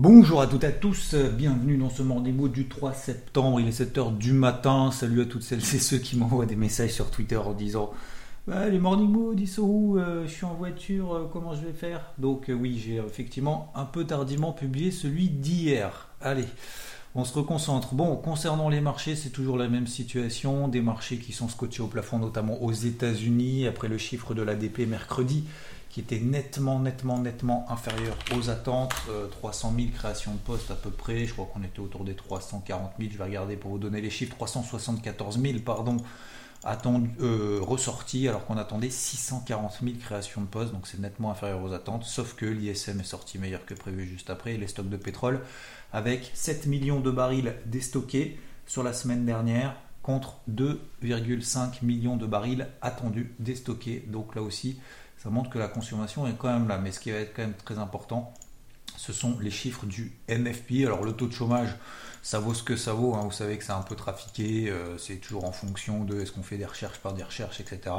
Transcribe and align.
Bonjour 0.00 0.40
à 0.40 0.46
toutes 0.46 0.62
et 0.62 0.68
à 0.68 0.70
tous, 0.70 1.16
bienvenue 1.16 1.76
dans 1.76 1.90
ce 1.90 2.04
Mordimo 2.04 2.46
du 2.46 2.68
3 2.68 2.92
septembre, 2.92 3.58
il 3.58 3.66
est 3.66 3.82
7h 3.82 4.16
du 4.16 4.32
matin, 4.32 4.92
salut 4.92 5.22
à 5.22 5.24
toutes 5.24 5.42
celles 5.42 5.58
et 5.58 5.80
ceux 5.80 5.98
qui 5.98 6.16
m'envoient 6.16 6.46
des 6.46 6.54
messages 6.54 6.92
sur 6.92 7.10
Twitter 7.10 7.36
en 7.36 7.52
disant 7.52 7.90
bah, 8.46 8.68
les 8.68 8.78
morning 8.78 9.10
mood, 9.10 9.40
ils 9.40 9.58
où 9.58 9.98
euh, 9.98 10.22
Je 10.24 10.30
suis 10.30 10.44
en 10.44 10.54
voiture, 10.54 11.14
euh, 11.14 11.28
comment 11.32 11.52
je 11.56 11.62
vais 11.62 11.72
faire? 11.72 12.12
Donc 12.16 12.48
euh, 12.48 12.52
oui, 12.52 12.80
j'ai 12.80 12.98
effectivement 12.98 13.72
un 13.74 13.86
peu 13.86 14.04
tardivement 14.04 14.52
publié 14.52 14.92
celui 14.92 15.30
d'hier. 15.30 16.06
Allez, 16.20 16.46
on 17.16 17.24
se 17.24 17.34
reconcentre. 17.34 17.94
Bon, 17.94 18.14
concernant 18.14 18.68
les 18.68 18.80
marchés, 18.80 19.16
c'est 19.16 19.30
toujours 19.30 19.58
la 19.58 19.66
même 19.66 19.88
situation. 19.88 20.68
Des 20.68 20.80
marchés 20.80 21.18
qui 21.18 21.32
sont 21.32 21.48
scotchés 21.48 21.82
au 21.82 21.88
plafond, 21.88 22.20
notamment 22.20 22.62
aux 22.62 22.70
États-Unis, 22.70 23.66
après 23.66 23.88
le 23.88 23.98
chiffre 23.98 24.32
de 24.32 24.42
l'ADP 24.42 24.86
mercredi, 24.86 25.42
qui 25.90 26.00
était 26.00 26.20
nettement, 26.20 26.78
nettement, 26.78 27.18
nettement 27.18 27.66
inférieur 27.70 28.16
aux 28.36 28.50
attentes. 28.50 28.94
300 29.30 29.72
000 29.76 29.88
créations 29.94 30.32
de 30.32 30.38
postes 30.38 30.70
à 30.70 30.74
peu 30.74 30.90
près. 30.90 31.24
Je 31.26 31.32
crois 31.32 31.48
qu'on 31.52 31.62
était 31.62 31.80
autour 31.80 32.04
des 32.04 32.14
340 32.14 32.92
000. 32.98 33.10
Je 33.12 33.18
vais 33.18 33.24
regarder 33.24 33.56
pour 33.56 33.70
vous 33.70 33.78
donner 33.78 34.00
les 34.00 34.10
chiffres. 34.10 34.34
374 34.34 35.40
000, 35.40 35.58
pardon 35.64 35.96
attendu, 36.64 37.10
euh, 37.20 37.58
ressorti 37.62 38.28
alors 38.28 38.44
qu'on 38.46 38.56
attendait 38.56 38.90
640 38.90 39.78
000 39.82 39.96
créations 40.00 40.40
de 40.40 40.46
postes, 40.46 40.72
donc 40.72 40.86
c'est 40.86 40.98
nettement 40.98 41.30
inférieur 41.30 41.62
aux 41.62 41.72
attentes, 41.72 42.04
sauf 42.04 42.34
que 42.34 42.46
l'ISM 42.46 43.00
est 43.00 43.04
sorti 43.04 43.38
meilleur 43.38 43.64
que 43.64 43.74
prévu 43.74 44.06
juste 44.06 44.30
après, 44.30 44.56
les 44.56 44.66
stocks 44.66 44.88
de 44.88 44.96
pétrole, 44.96 45.40
avec 45.92 46.30
7 46.34 46.66
millions 46.66 47.00
de 47.00 47.10
barils 47.10 47.54
déstockés 47.66 48.38
sur 48.66 48.82
la 48.82 48.92
semaine 48.92 49.24
dernière, 49.24 49.76
contre 50.02 50.38
2,5 50.50 51.84
millions 51.84 52.16
de 52.16 52.26
barils 52.26 52.66
attendus 52.80 53.34
déstockés, 53.38 54.04
donc 54.08 54.34
là 54.34 54.42
aussi 54.42 54.78
ça 55.18 55.30
montre 55.30 55.50
que 55.50 55.58
la 55.58 55.68
consommation 55.68 56.26
est 56.26 56.34
quand 56.38 56.52
même 56.52 56.68
là, 56.68 56.78
mais 56.78 56.92
ce 56.92 57.00
qui 57.00 57.10
va 57.10 57.18
être 57.18 57.34
quand 57.34 57.42
même 57.42 57.54
très 57.64 57.78
important, 57.78 58.32
ce 58.96 59.12
sont 59.12 59.38
les 59.40 59.50
chiffres 59.50 59.86
du 59.86 60.12
NFP, 60.28 60.84
alors 60.84 61.04
le 61.04 61.12
taux 61.12 61.28
de 61.28 61.32
chômage, 61.32 61.68
ça 62.22 62.40
vaut 62.40 62.52
ce 62.52 62.62
que 62.62 62.76
ça 62.76 62.92
vaut. 62.92 63.14
Hein. 63.14 63.22
Vous 63.22 63.32
savez 63.32 63.56
que 63.56 63.64
c'est 63.64 63.72
un 63.72 63.82
peu 63.82 63.94
trafiqué, 63.94 64.68
euh, 64.68 64.98
c'est 64.98 65.16
toujours 65.16 65.44
en 65.44 65.52
fonction 65.52 66.04
de 66.04 66.20
est-ce 66.20 66.32
qu'on 66.32 66.42
fait 66.42 66.56
des 66.56 66.66
recherches 66.66 66.98
par 66.98 67.14
des 67.14 67.22
recherches, 67.22 67.60
etc. 67.60 67.94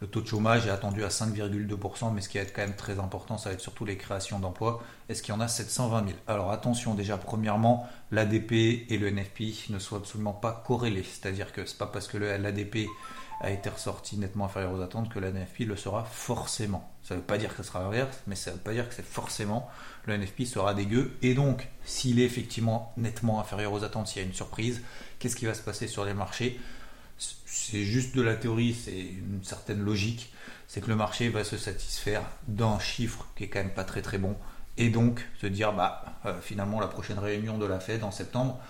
Le 0.00 0.06
taux 0.06 0.20
de 0.20 0.26
chômage 0.26 0.66
est 0.66 0.70
attendu 0.70 1.02
à 1.02 1.08
5,2%, 1.08 2.12
mais 2.12 2.20
ce 2.20 2.28
qui 2.28 2.36
va 2.38 2.44
être 2.44 2.54
quand 2.54 2.62
même 2.62 2.76
très 2.76 2.98
important, 2.98 3.38
ça 3.38 3.48
va 3.48 3.54
être 3.54 3.60
surtout 3.60 3.84
les 3.84 3.96
créations 3.96 4.38
d'emplois. 4.38 4.82
Est-ce 5.08 5.22
qu'il 5.22 5.34
y 5.34 5.36
en 5.36 5.40
a 5.40 5.48
720 5.48 6.06
000 6.06 6.18
Alors 6.26 6.50
attention, 6.50 6.94
déjà, 6.94 7.16
premièrement, 7.16 7.88
l'ADP 8.10 8.52
et 8.52 8.98
le 8.98 9.10
NFP 9.10 9.70
ne 9.70 9.78
sont 9.78 9.96
absolument 9.96 10.34
pas 10.34 10.62
corrélés. 10.66 11.04
C'est-à-dire 11.04 11.52
que 11.52 11.64
c'est 11.64 11.78
pas 11.78 11.86
parce 11.86 12.06
que 12.06 12.18
l'ADP 12.18 12.86
a 13.40 13.50
été 13.50 13.68
ressorti 13.68 14.16
nettement 14.16 14.46
inférieur 14.46 14.72
aux 14.72 14.80
attentes 14.80 15.12
que 15.12 15.18
la 15.18 15.30
NFP 15.30 15.60
le 15.60 15.76
sera 15.76 16.04
forcément. 16.04 16.90
Ça 17.02 17.14
ne 17.14 17.20
veut 17.20 17.26
pas 17.26 17.38
dire 17.38 17.50
que 17.50 17.62
ce 17.62 17.62
sera 17.62 17.80
l'inverse, 17.80 18.22
mais 18.26 18.34
ça 18.34 18.50
ne 18.50 18.56
veut 18.56 18.62
pas 18.62 18.72
dire 18.72 18.88
que 18.88 18.94
c'est 18.94 19.04
forcément 19.04 19.68
le 20.06 20.16
NFP 20.16 20.44
sera 20.44 20.74
dégueu. 20.74 21.16
Et 21.22 21.34
donc, 21.34 21.68
s'il 21.84 22.20
est 22.20 22.24
effectivement 22.24 22.92
nettement 22.96 23.40
inférieur 23.40 23.72
aux 23.72 23.84
attentes, 23.84 24.08
s'il 24.08 24.22
y 24.22 24.24
a 24.24 24.28
une 24.28 24.34
surprise, 24.34 24.82
qu'est-ce 25.18 25.36
qui 25.36 25.46
va 25.46 25.54
se 25.54 25.62
passer 25.62 25.86
sur 25.86 26.04
les 26.04 26.14
marchés? 26.14 26.60
C'est 27.16 27.84
juste 27.84 28.16
de 28.16 28.22
la 28.22 28.34
théorie, 28.34 28.74
c'est 28.74 28.98
une 28.98 29.42
certaine 29.42 29.80
logique. 29.80 30.32
C'est 30.66 30.80
que 30.80 30.88
le 30.88 30.96
marché 30.96 31.28
va 31.28 31.44
se 31.44 31.56
satisfaire 31.56 32.22
d'un 32.48 32.78
chiffre 32.78 33.26
qui 33.36 33.44
est 33.44 33.48
quand 33.48 33.60
même 33.60 33.74
pas 33.74 33.84
très 33.84 34.02
très 34.02 34.18
bon. 34.18 34.36
Et 34.76 34.88
donc 34.90 35.24
se 35.40 35.46
dire, 35.46 35.72
bah, 35.72 36.04
euh, 36.26 36.40
finalement, 36.40 36.80
la 36.80 36.88
prochaine 36.88 37.18
réunion 37.18 37.58
de 37.58 37.66
la 37.66 37.78
Fed 37.78 38.02
en 38.02 38.10
septembre, 38.10 38.60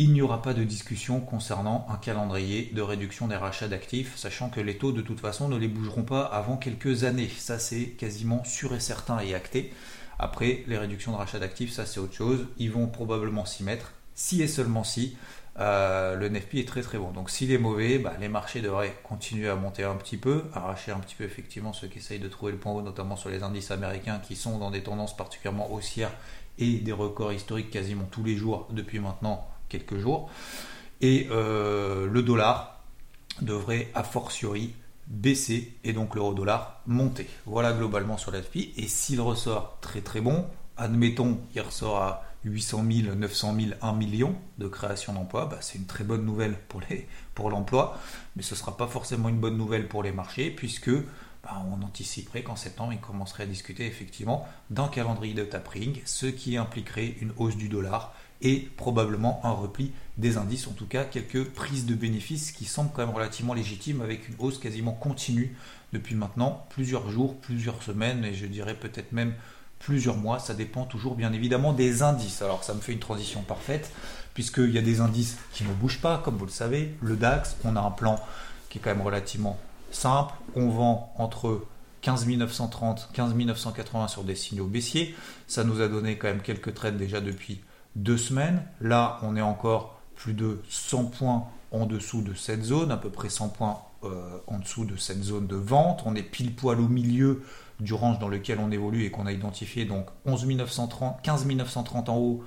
il 0.00 0.12
n'y 0.12 0.22
aura 0.22 0.40
pas 0.42 0.54
de 0.54 0.62
discussion 0.62 1.20
concernant 1.20 1.84
un 1.90 1.96
calendrier 1.96 2.70
de 2.72 2.80
réduction 2.82 3.26
des 3.26 3.34
rachats 3.34 3.66
d'actifs, 3.66 4.16
sachant 4.16 4.48
que 4.48 4.60
les 4.60 4.78
taux 4.78 4.92
de 4.92 5.02
toute 5.02 5.18
façon 5.18 5.48
ne 5.48 5.56
les 5.56 5.66
bougeront 5.66 6.04
pas 6.04 6.22
avant 6.22 6.56
quelques 6.56 7.02
années. 7.02 7.28
Ça 7.36 7.58
c'est 7.58 7.86
quasiment 7.86 8.44
sûr 8.44 8.72
et 8.74 8.80
certain 8.80 9.18
et 9.18 9.34
acté. 9.34 9.72
Après, 10.20 10.62
les 10.68 10.78
réductions 10.78 11.10
de 11.10 11.16
rachat 11.16 11.40
d'actifs, 11.40 11.72
ça 11.72 11.84
c'est 11.84 11.98
autre 11.98 12.14
chose. 12.14 12.46
Ils 12.58 12.70
vont 12.70 12.86
probablement 12.86 13.44
s'y 13.44 13.64
mettre, 13.64 13.92
si 14.14 14.40
et 14.40 14.46
seulement 14.46 14.84
si 14.84 15.16
euh, 15.58 16.14
le 16.14 16.28
NFP 16.28 16.54
est 16.58 16.68
très 16.68 16.82
très 16.82 16.98
bon. 16.98 17.10
Donc 17.10 17.28
s'il 17.28 17.50
est 17.50 17.58
mauvais, 17.58 17.98
bah, 17.98 18.14
les 18.20 18.28
marchés 18.28 18.60
devraient 18.60 18.94
continuer 19.02 19.48
à 19.48 19.56
monter 19.56 19.82
un 19.82 19.96
petit 19.96 20.16
peu, 20.16 20.44
arracher 20.54 20.92
un 20.92 21.00
petit 21.00 21.16
peu 21.16 21.24
effectivement 21.24 21.72
ceux 21.72 21.88
qui 21.88 21.98
essayent 21.98 22.20
de 22.20 22.28
trouver 22.28 22.52
le 22.52 22.58
point 22.58 22.72
haut, 22.72 22.82
notamment 22.82 23.16
sur 23.16 23.30
les 23.30 23.42
indices 23.42 23.72
américains 23.72 24.20
qui 24.20 24.36
sont 24.36 24.58
dans 24.58 24.70
des 24.70 24.84
tendances 24.84 25.16
particulièrement 25.16 25.72
haussières 25.72 26.12
et 26.60 26.78
des 26.78 26.92
records 26.92 27.32
historiques 27.32 27.70
quasiment 27.70 28.04
tous 28.08 28.22
les 28.22 28.36
jours 28.36 28.68
depuis 28.70 29.00
maintenant 29.00 29.44
quelques 29.68 29.98
jours. 29.98 30.30
Et 31.00 31.28
euh, 31.30 32.06
le 32.06 32.22
dollar 32.22 32.82
devrait 33.40 33.88
a 33.94 34.02
fortiori 34.02 34.74
baisser 35.06 35.74
et 35.84 35.92
donc 35.92 36.14
l'euro 36.14 36.34
dollar 36.34 36.82
monter. 36.86 37.28
Voilà 37.46 37.72
globalement 37.72 38.18
sur 38.18 38.30
l'FP. 38.30 38.56
Et 38.76 38.88
s'il 38.88 39.20
ressort 39.20 39.78
très 39.80 40.00
très 40.00 40.20
bon, 40.20 40.46
admettons 40.76 41.40
il 41.54 41.60
ressort 41.60 41.98
à 41.98 42.24
800 42.44 42.84
000, 42.90 43.14
900 43.14 43.56
000, 43.56 43.66
1 43.82 43.92
million 43.94 44.36
de 44.58 44.68
création 44.68 45.12
d'emplois, 45.12 45.46
bah, 45.46 45.58
c'est 45.60 45.78
une 45.78 45.86
très 45.86 46.04
bonne 46.04 46.24
nouvelle 46.24 46.56
pour, 47.34 47.50
l'emploi, 47.50 47.98
mais 48.36 48.42
ce 48.42 48.54
ne 48.54 48.58
sera 48.58 48.76
pas 48.76 48.86
forcément 48.86 49.28
une 49.28 49.40
bonne 49.40 49.56
nouvelle 49.56 49.88
pour 49.88 50.02
les 50.02 50.12
marchés 50.12 50.50
puisque 50.50 50.90
bah, 51.42 51.62
on 51.70 51.82
anticiperait 51.82 52.42
qu'en 52.42 52.56
septembre, 52.56 52.92
il 52.92 53.00
commencerait 53.00 53.44
à 53.44 53.46
discuter 53.46 53.86
effectivement 53.86 54.46
d'un 54.70 54.88
calendrier 54.88 55.34
de 55.34 55.44
tapering, 55.44 56.00
ce 56.04 56.26
qui 56.26 56.56
impliquerait 56.56 57.16
une 57.20 57.32
hausse 57.36 57.56
du 57.56 57.68
dollar 57.68 58.14
et 58.42 58.68
probablement 58.76 59.40
un 59.44 59.50
repli 59.50 59.92
des 60.16 60.36
indices, 60.36 60.66
en 60.66 60.72
tout 60.72 60.86
cas 60.86 61.04
quelques 61.04 61.44
prises 61.44 61.86
de 61.86 61.94
bénéfices 61.94 62.52
qui 62.52 62.64
semblent 62.64 62.90
quand 62.92 63.06
même 63.06 63.14
relativement 63.14 63.54
légitimes 63.54 64.00
avec 64.00 64.28
une 64.28 64.34
hausse 64.38 64.58
quasiment 64.58 64.92
continue 64.92 65.56
depuis 65.92 66.14
maintenant 66.14 66.66
plusieurs 66.70 67.10
jours, 67.10 67.36
plusieurs 67.36 67.82
semaines 67.82 68.24
et 68.24 68.34
je 68.34 68.46
dirais 68.46 68.74
peut-être 68.74 69.12
même 69.12 69.34
plusieurs 69.78 70.16
mois, 70.16 70.38
ça 70.38 70.54
dépend 70.54 70.84
toujours 70.84 71.14
bien 71.14 71.32
évidemment 71.32 71.72
des 71.72 72.02
indices. 72.02 72.42
Alors 72.42 72.64
ça 72.64 72.74
me 72.74 72.80
fait 72.80 72.92
une 72.92 72.98
transition 72.98 73.42
parfaite 73.42 73.92
puisqu'il 74.34 74.70
y 74.70 74.78
a 74.78 74.82
des 74.82 75.00
indices 75.00 75.36
qui 75.52 75.64
ne 75.64 75.72
bougent 75.72 76.00
pas, 76.00 76.18
comme 76.18 76.36
vous 76.36 76.46
le 76.46 76.50
savez, 76.50 76.94
le 77.02 77.16
DAX, 77.16 77.56
on 77.64 77.76
a 77.76 77.80
un 77.80 77.90
plan 77.90 78.20
qui 78.70 78.78
est 78.78 78.80
quand 78.80 78.90
même 78.90 79.02
relativement 79.02 79.58
simple, 79.90 80.34
on 80.54 80.68
vend 80.68 81.12
entre 81.16 81.64
15 82.02 82.26
930, 82.26 83.08
15 83.12 83.34
980 83.34 84.08
sur 84.08 84.22
des 84.24 84.36
signaux 84.36 84.66
baissiers, 84.66 85.14
ça 85.46 85.64
nous 85.64 85.80
a 85.80 85.88
donné 85.88 86.18
quand 86.18 86.28
même 86.28 86.42
quelques 86.42 86.74
trades 86.74 86.96
déjà 86.96 87.20
depuis 87.20 87.60
deux 87.96 88.18
semaines. 88.18 88.62
Là, 88.80 89.18
on 89.22 89.36
est 89.36 89.42
encore 89.42 90.00
plus 90.14 90.34
de 90.34 90.60
100 90.68 91.06
points 91.06 91.46
en 91.70 91.86
dessous 91.86 92.22
de 92.22 92.34
cette 92.34 92.62
zone, 92.62 92.90
à 92.90 92.96
peu 92.96 93.10
près 93.10 93.28
100 93.28 93.50
points 93.50 93.78
euh, 94.04 94.38
en 94.46 94.58
dessous 94.58 94.84
de 94.84 94.96
cette 94.96 95.22
zone 95.22 95.46
de 95.46 95.56
vente. 95.56 96.02
On 96.06 96.14
est 96.14 96.22
pile 96.22 96.54
poil 96.54 96.80
au 96.80 96.88
milieu 96.88 97.42
du 97.80 97.94
range 97.94 98.18
dans 98.18 98.28
lequel 98.28 98.58
on 98.58 98.70
évolue 98.70 99.04
et 99.04 99.10
qu'on 99.10 99.26
a 99.26 99.32
identifié, 99.32 99.84
donc 99.84 100.06
11 100.26 100.46
930, 100.46 101.22
15 101.22 101.46
930 101.46 102.08
en 102.08 102.16
haut 102.16 102.44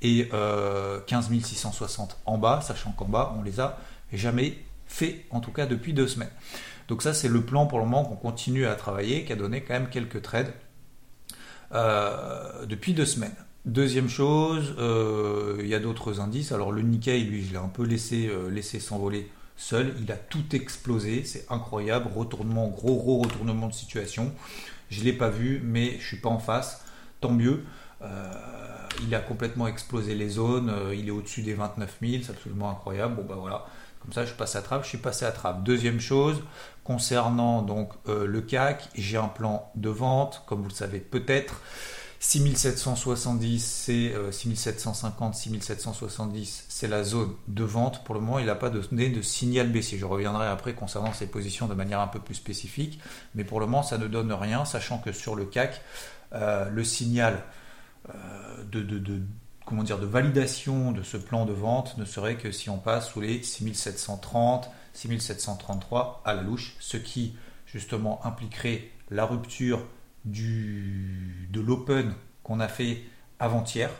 et 0.00 0.28
15 0.28 0.32
euh, 0.32 1.00
660 1.40 2.18
en 2.26 2.38
bas, 2.38 2.60
sachant 2.60 2.90
qu'en 2.90 3.04
bas, 3.04 3.34
on 3.38 3.42
les 3.42 3.60
a 3.60 3.78
jamais 4.12 4.58
fait, 4.86 5.24
en 5.30 5.40
tout 5.40 5.52
cas 5.52 5.66
depuis 5.66 5.92
deux 5.92 6.08
semaines. 6.08 6.32
Donc 6.88 7.02
ça, 7.02 7.14
c'est 7.14 7.28
le 7.28 7.42
plan 7.42 7.66
pour 7.66 7.78
le 7.78 7.84
moment 7.84 8.04
qu'on 8.04 8.16
continue 8.16 8.66
à 8.66 8.74
travailler, 8.74 9.24
qui 9.24 9.32
a 9.32 9.36
donné 9.36 9.62
quand 9.62 9.74
même 9.74 9.88
quelques 9.88 10.22
trades 10.22 10.52
euh, 11.72 12.66
depuis 12.66 12.92
deux 12.92 13.06
semaines. 13.06 13.34
Deuxième 13.64 14.08
chose, 14.08 14.74
euh, 14.78 15.56
il 15.60 15.68
y 15.68 15.74
a 15.76 15.78
d'autres 15.78 16.18
indices. 16.18 16.50
Alors 16.50 16.72
le 16.72 16.82
Nikkei, 16.82 17.20
lui, 17.20 17.44
je 17.44 17.52
l'ai 17.52 17.58
un 17.58 17.68
peu 17.68 17.84
laissé, 17.84 18.26
euh, 18.26 18.50
laissé 18.50 18.80
s'envoler 18.80 19.30
seul. 19.56 19.94
Il 20.00 20.10
a 20.10 20.16
tout 20.16 20.44
explosé, 20.56 21.22
c'est 21.24 21.46
incroyable. 21.48 22.10
Retournement, 22.12 22.66
gros 22.66 22.96
gros 22.96 23.18
retournement 23.18 23.68
de 23.68 23.72
situation. 23.72 24.32
Je 24.90 24.98
ne 25.00 25.04
l'ai 25.04 25.12
pas 25.12 25.28
vu, 25.28 25.60
mais 25.64 25.96
je 26.00 26.06
suis 26.08 26.16
pas 26.16 26.28
en 26.28 26.40
face. 26.40 26.84
Tant 27.20 27.30
mieux. 27.30 27.62
Euh, 28.02 28.32
il 29.06 29.14
a 29.14 29.20
complètement 29.20 29.68
explosé 29.68 30.16
les 30.16 30.28
zones. 30.28 30.72
il 30.92 31.06
est 31.06 31.12
au-dessus 31.12 31.42
des 31.42 31.54
29 31.54 31.98
000, 32.02 32.22
c'est 32.24 32.32
absolument 32.32 32.68
incroyable. 32.68 33.14
Bon 33.14 33.24
bah 33.24 33.36
voilà. 33.38 33.66
Comme 34.00 34.12
ça, 34.12 34.26
je 34.26 34.32
passe 34.32 34.56
à 34.56 34.62
trappe, 34.62 34.82
je 34.82 34.88
suis 34.88 34.98
passé 34.98 35.24
à 35.24 35.30
trappe. 35.30 35.62
Deuxième 35.62 36.00
chose, 36.00 36.42
concernant 36.82 37.62
donc 37.62 37.92
le 38.06 38.40
CAC, 38.40 38.88
j'ai 38.96 39.16
un 39.16 39.28
plan 39.28 39.70
de 39.76 39.88
vente, 39.88 40.42
comme 40.46 40.62
vous 40.62 40.68
le 40.68 40.74
savez 40.74 40.98
peut-être. 40.98 41.60
6770, 42.22 43.58
c'est 43.58 44.14
6750, 44.30 45.34
6770, 45.34 46.66
c'est 46.68 46.86
la 46.86 47.02
zone 47.02 47.34
de 47.48 47.64
vente. 47.64 48.04
Pour 48.04 48.14
le 48.14 48.20
moment, 48.20 48.38
il 48.38 48.46
n'a 48.46 48.54
pas 48.54 48.70
donné 48.70 49.08
de 49.10 49.20
signal 49.22 49.68
baissier. 49.72 49.98
Je 49.98 50.06
reviendrai 50.06 50.46
après 50.46 50.72
concernant 50.72 51.12
ces 51.12 51.26
positions 51.26 51.66
de 51.66 51.74
manière 51.74 51.98
un 51.98 52.06
peu 52.06 52.20
plus 52.20 52.36
spécifique. 52.36 53.00
Mais 53.34 53.42
pour 53.42 53.58
le 53.58 53.66
moment, 53.66 53.82
ça 53.82 53.98
ne 53.98 54.06
donne 54.06 54.32
rien, 54.32 54.64
sachant 54.64 54.98
que 54.98 55.10
sur 55.10 55.34
le 55.34 55.46
CAC, 55.46 55.80
euh, 56.32 56.70
le 56.70 56.84
signal 56.84 57.42
euh, 58.08 58.62
de, 58.70 59.20
comment 59.66 59.82
dire, 59.82 59.98
de 59.98 60.06
validation 60.06 60.92
de 60.92 61.02
ce 61.02 61.16
plan 61.16 61.44
de 61.44 61.52
vente 61.52 61.98
ne 61.98 62.04
serait 62.04 62.36
que 62.36 62.52
si 62.52 62.70
on 62.70 62.78
passe 62.78 63.10
sous 63.10 63.20
les 63.20 63.42
6730, 63.42 64.70
6733 64.92 66.22
à 66.24 66.34
la 66.34 66.42
louche, 66.42 66.76
ce 66.78 66.98
qui 66.98 67.34
justement 67.66 68.24
impliquerait 68.24 68.90
la 69.10 69.26
rupture 69.26 69.84
de 70.24 71.60
l'open 71.60 72.14
qu'on 72.42 72.60
a 72.60 72.68
fait 72.68 73.02
avant-hier. 73.38 73.90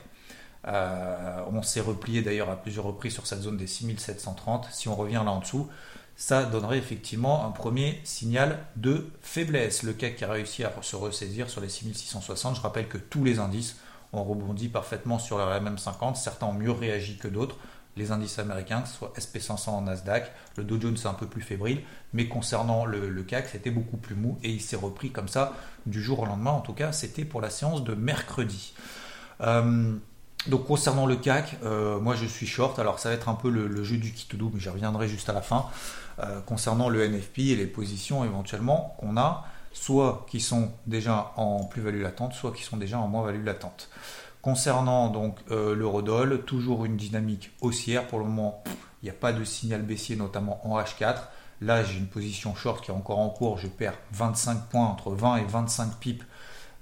Euh, 0.69 1.43
on 1.53 1.63
s'est 1.63 1.81
replié 1.81 2.23
d'ailleurs 2.23 2.51
à 2.51 2.57
plusieurs 2.57 2.85
reprises 2.85 3.15
sur 3.15 3.27
cette 3.27 3.41
zone 3.41 3.57
des 3.57 3.67
6730. 3.67 4.69
Si 4.71 4.89
on 4.89 4.95
revient 4.95 5.23
là 5.25 5.33
en 5.33 5.41
dessous, 5.41 5.69
ça 6.15 6.45
donnerait 6.45 6.79
effectivement 6.79 7.45
un 7.47 7.51
premier 7.51 8.01
signal 8.05 8.59
de 8.77 9.11
faiblesse. 9.21 9.83
Le 9.83 9.93
CAC 9.93 10.17
qui 10.17 10.25
a 10.25 10.31
réussi 10.31 10.63
à 10.63 10.73
se 10.81 10.95
ressaisir 10.95 11.51
sur 11.51 11.61
les 11.61 11.69
6660. 11.69 12.57
Je 12.57 12.61
rappelle 12.61 12.89
que 12.89 12.99
tous 12.99 13.25
les 13.25 13.39
indices 13.39 13.77
ont 14.13 14.23
rebondi 14.23 14.69
parfaitement 14.69 15.19
sur 15.19 15.39
la 15.39 15.59
MM50. 15.61 16.15
Certains 16.15 16.47
ont 16.47 16.53
mieux 16.53 16.71
réagi 16.71 17.17
que 17.17 17.29
d'autres 17.29 17.57
les 17.97 18.11
indices 18.11 18.39
américains, 18.39 18.83
que 18.83 18.89
ce 18.89 18.95
soit 18.95 19.13
SP500 19.17 19.71
en 19.71 19.83
Nasdaq, 19.83 20.33
le 20.57 20.65
Dow 20.65 20.81
Jones 20.81 20.97
c'est 20.97 21.09
un 21.09 21.15
peu 21.15 21.27
plus 21.27 21.43
fébrile, 21.43 21.83
mais 22.13 22.27
concernant 22.29 22.85
le, 22.85 23.23
CAC, 23.23 23.49
c'était 23.49 23.71
beaucoup 23.71 23.97
plus 23.97 24.15
mou 24.15 24.39
et 24.43 24.51
il 24.51 24.61
s'est 24.61 24.77
repris 24.77 25.11
comme 25.11 25.29
ça 25.29 25.53
du 25.87 26.03
jour 26.03 26.21
au 26.21 26.27
lendemain. 26.27 26.53
En 26.53 26.61
tout 26.61 26.73
cas, 26.73 26.93
c'était 26.93 27.25
pour 27.25 27.41
la 27.41 27.51
séance 27.51 27.85
de 27.85 27.95
mercredi. 27.95 28.75
Euh, 29.41 29.95
donc 30.49 30.67
concernant 30.67 31.07
le 31.07 31.17
CAC, 31.17 31.59
euh, 31.63 32.01
moi 32.01 32.15
je 32.15 32.27
suis 32.27 32.47
short. 32.47 32.79
Alors 32.79 32.99
ça 32.99 33.11
va 33.11 33.15
être 33.15 33.29
un 33.29 33.35
peu 33.35 33.51
le, 33.51 33.85
jeu 33.85 33.97
du 33.97 34.13
kit 34.13 34.29
mais 34.37 34.61
j'y 34.61 34.69
reviendrai 34.69 35.09
juste 35.09 35.29
à 35.29 35.33
la 35.33 35.43
fin. 35.43 35.67
Euh, 36.19 36.41
concernant 36.41 36.89
le 36.89 37.09
NFP 37.09 37.39
et 37.39 37.57
les 37.57 37.67
positions 37.67 38.25
éventuellement 38.25 38.97
qu'on 38.99 39.17
a, 39.17 39.47
soit 39.73 40.27
qui 40.29 40.41
sont 40.41 40.73
déjà 40.87 41.33
en 41.37 41.65
plus-value 41.65 42.03
latente, 42.03 42.35
soit 42.35 42.53
qui 42.53 42.63
sont 42.63 42.77
déjà 42.77 42.99
en 42.99 43.09
moins-value 43.09 43.45
latente. 43.45 43.89
Concernant 44.43 45.09
donc 45.09 45.39
euh, 45.53 45.73
l'eurodoll, 45.77 46.45
toujours 46.45 46.85
une 46.85 46.97
dynamique 46.97 47.53
haussière. 47.61 48.09
Pour 48.09 48.19
le 48.19 48.25
moment, 48.25 48.65
il 49.01 49.07
n'y 49.07 49.11
a 49.11 49.15
pas 49.15 49.33
de 49.33 49.45
signal 49.45 49.83
baissier, 49.83 50.17
notamment 50.17 50.61
en 50.67 50.81
H4. 50.81 51.15
Là, 51.61 51.85
j'ai 51.85 51.97
une 51.97 52.09
position 52.09 52.53
short 52.57 52.85
qui 52.85 52.91
est 52.91 52.95
encore 52.95 53.21
en 53.21 53.31
cours. 53.31 53.59
Je 53.59 53.69
perds 53.69 53.97
25 54.11 54.69
points, 54.69 54.85
entre 54.85 55.13
20 55.13 55.37
et 55.37 55.45
25 55.45 55.95
pips 56.01 56.25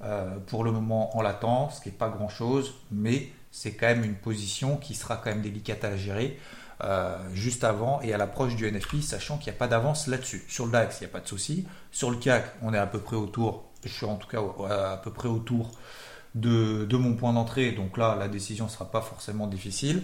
euh, 0.03 0.39
pour 0.47 0.65
le 0.65 0.73
moment 0.73 1.15
en 1.19 1.21
latence, 1.21 1.77
ce 1.77 1.81
qui 1.83 1.91
n'est 1.91 1.95
pas 1.95 2.09
grand-chose, 2.09 2.73
mais 2.91 3.31
c'est 3.51 3.75
quand 3.75 3.89
même 3.89 4.05
une 4.05 4.15
position 4.15 4.79
qui 4.79 4.95
sera 4.95 5.19
quand 5.19 5.29
même 5.29 5.43
délicate 5.43 5.85
à 5.85 5.99
gérer. 5.99 6.39
Euh, 6.83 7.19
juste 7.35 7.63
avant 7.63 8.01
et 8.01 8.15
à 8.15 8.17
l'approche 8.17 8.56
du 8.56 8.67
NFP, 8.67 9.03
sachant 9.03 9.37
qu'il 9.37 9.53
n'y 9.53 9.56
a 9.56 9.59
pas 9.59 9.69
d'avance 9.69 10.06
là-dessus. 10.06 10.47
Sur 10.49 10.65
le 10.65 10.73
DAX, 10.73 11.01
il 11.01 11.05
n'y 11.05 11.11
a 11.11 11.13
pas 11.13 11.21
de 11.21 11.29
souci. 11.29 11.67
Sur 11.93 12.11
le 12.11 12.17
CAC, 12.17 12.47
on 12.63 12.73
est 12.73 12.79
à 12.79 12.87
peu 12.87 13.01
près 13.01 13.17
autour, 13.17 13.65
je 13.85 13.91
suis 13.91 14.06
en 14.06 14.17
tout 14.17 14.29
cas 14.29 14.41
à 14.71 14.97
peu 14.97 15.11
près 15.11 15.29
autour 15.29 15.73
de, 16.35 16.97
mon 16.97 17.15
point 17.15 17.32
d'entrée. 17.32 17.73
Donc 17.73 17.97
là, 17.97 18.17
la 18.19 18.29
décision 18.29 18.67
ne 18.67 18.71
sera 18.71 18.91
pas 18.91 19.00
forcément 19.00 19.47
difficile. 19.47 20.03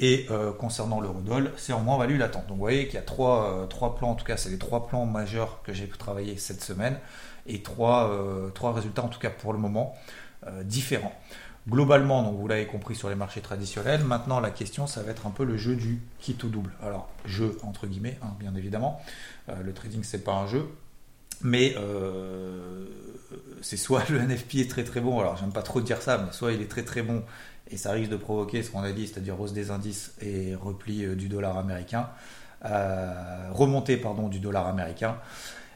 Et 0.00 0.26
euh, 0.30 0.52
concernant 0.52 1.00
l'eurodoll, 1.00 1.52
c'est 1.56 1.72
en 1.72 1.80
moins 1.80 1.98
value 1.98 2.18
latente. 2.18 2.46
Donc 2.46 2.56
vous 2.56 2.62
voyez 2.62 2.86
qu'il 2.86 2.94
y 2.94 2.98
a 2.98 3.02
trois, 3.02 3.52
euh, 3.52 3.66
trois, 3.66 3.96
plans, 3.96 4.10
en 4.10 4.14
tout 4.14 4.24
cas, 4.24 4.36
c'est 4.36 4.50
les 4.50 4.58
trois 4.58 4.86
plans 4.86 5.06
majeurs 5.06 5.62
que 5.62 5.72
j'ai 5.72 5.88
travaillé 5.88 6.36
cette 6.36 6.62
semaine. 6.62 6.98
Et 7.46 7.62
trois, 7.62 8.10
euh, 8.10 8.50
résultats, 8.62 9.02
en 9.02 9.08
tout 9.08 9.20
cas 9.20 9.30
pour 9.30 9.52
le 9.52 9.58
moment, 9.58 9.94
différents. 10.64 11.12
Globalement, 11.68 12.22
donc 12.22 12.38
vous 12.38 12.48
l'avez 12.48 12.66
compris 12.66 12.94
sur 12.94 13.08
les 13.10 13.14
marchés 13.14 13.42
traditionnels, 13.42 14.02
maintenant 14.02 14.40
la 14.40 14.50
question 14.50 14.86
ça 14.86 15.02
va 15.02 15.10
être 15.10 15.26
un 15.26 15.30
peu 15.30 15.44
le 15.44 15.58
jeu 15.58 15.74
du 15.74 16.00
kit 16.18 16.36
au 16.42 16.46
double. 16.46 16.70
Alors, 16.82 17.10
jeu 17.26 17.58
entre 17.62 17.86
guillemets, 17.86 18.18
hein, 18.22 18.34
bien 18.38 18.54
évidemment. 18.54 19.02
le 19.48 19.74
trading 19.74 20.02
c'est 20.04 20.24
pas 20.24 20.32
un 20.32 20.46
jeu, 20.46 20.66
mais 21.42 21.74
c'est 23.62 23.76
soit 23.76 24.08
le 24.10 24.18
NFP 24.20 24.56
est 24.56 24.70
très 24.70 24.84
très 24.84 25.00
bon, 25.00 25.20
alors 25.20 25.36
j'aime 25.36 25.52
pas 25.52 25.62
trop 25.62 25.80
dire 25.80 26.02
ça, 26.02 26.18
mais 26.18 26.32
soit 26.32 26.52
il 26.52 26.62
est 26.62 26.70
très 26.70 26.84
très 26.84 27.02
bon 27.02 27.22
et 27.70 27.76
ça 27.76 27.92
risque 27.92 28.10
de 28.10 28.16
provoquer 28.16 28.62
ce 28.62 28.70
qu'on 28.70 28.82
a 28.82 28.92
dit, 28.92 29.06
c'est-à-dire 29.06 29.40
hausse 29.40 29.52
des 29.52 29.70
indices 29.70 30.14
et 30.20 30.54
repli 30.54 31.04
euh, 31.04 31.14
du 31.14 31.28
dollar 31.28 31.58
américain, 31.58 32.08
euh, 32.64 33.48
remontée 33.52 33.96
pardon 33.96 34.28
du 34.28 34.40
dollar 34.40 34.66
américain 34.66 35.18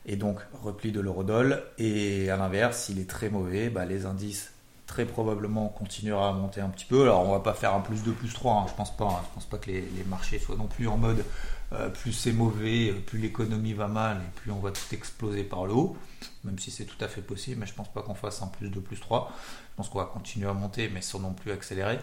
et 0.06 0.16
donc 0.16 0.38
repli 0.62 0.92
de 0.92 1.00
l'eurodoll. 1.00 1.62
Et 1.78 2.30
à 2.30 2.36
l'inverse, 2.36 2.84
s'il 2.84 2.98
est 2.98 3.08
très 3.08 3.28
mauvais, 3.28 3.68
bah, 3.68 3.84
les 3.84 4.06
indices 4.06 4.52
très 4.86 5.04
probablement 5.06 5.68
continuera 5.68 6.28
à 6.28 6.32
monter 6.32 6.60
un 6.60 6.68
petit 6.68 6.84
peu. 6.84 7.02
Alors 7.02 7.26
on 7.26 7.32
va 7.32 7.40
pas 7.40 7.54
faire 7.54 7.74
un 7.74 7.80
plus 7.80 8.02
2, 8.02 8.12
plus 8.12 8.32
3, 8.32 8.54
hein, 8.54 8.66
je 8.68 8.74
pense 8.74 8.94
pas. 8.96 9.04
Hein. 9.04 9.22
je 9.28 9.34
pense 9.34 9.46
pas 9.46 9.58
que 9.58 9.70
les, 9.70 9.84
marchés 10.06 10.38
soient 10.38 10.56
non 10.56 10.66
plus 10.66 10.88
en 10.88 10.96
mode 10.96 11.24
euh, 11.72 11.88
plus 11.88 12.12
c'est 12.12 12.32
mauvais, 12.32 12.90
euh, 12.90 13.00
plus 13.00 13.18
l'économie 13.18 13.72
va 13.72 13.88
mal 13.88 14.18
et 14.18 14.40
plus 14.40 14.50
on 14.50 14.60
va 14.60 14.72
tout 14.72 14.94
exploser 14.94 15.44
par 15.44 15.66
le 15.66 15.72
haut. 15.72 15.96
Même 16.44 16.58
si 16.58 16.70
c'est 16.70 16.84
tout 16.84 17.02
à 17.02 17.08
fait 17.08 17.22
possible, 17.22 17.60
mais 17.60 17.66
je 17.66 17.72
pense 17.72 17.90
pas 17.92 18.02
qu'on 18.02 18.14
fasse 18.14 18.42
un 18.42 18.48
plus 18.48 18.68
2, 18.68 18.80
plus 18.80 19.00
3. 19.00 19.32
Je 19.70 19.76
pense 19.76 19.88
qu'on 19.88 19.98
va 19.98 20.04
continuer 20.04 20.48
à 20.48 20.52
monter, 20.52 20.90
mais 20.92 21.00
sans 21.00 21.20
non 21.20 21.32
plus 21.32 21.50
accélérer. 21.50 21.98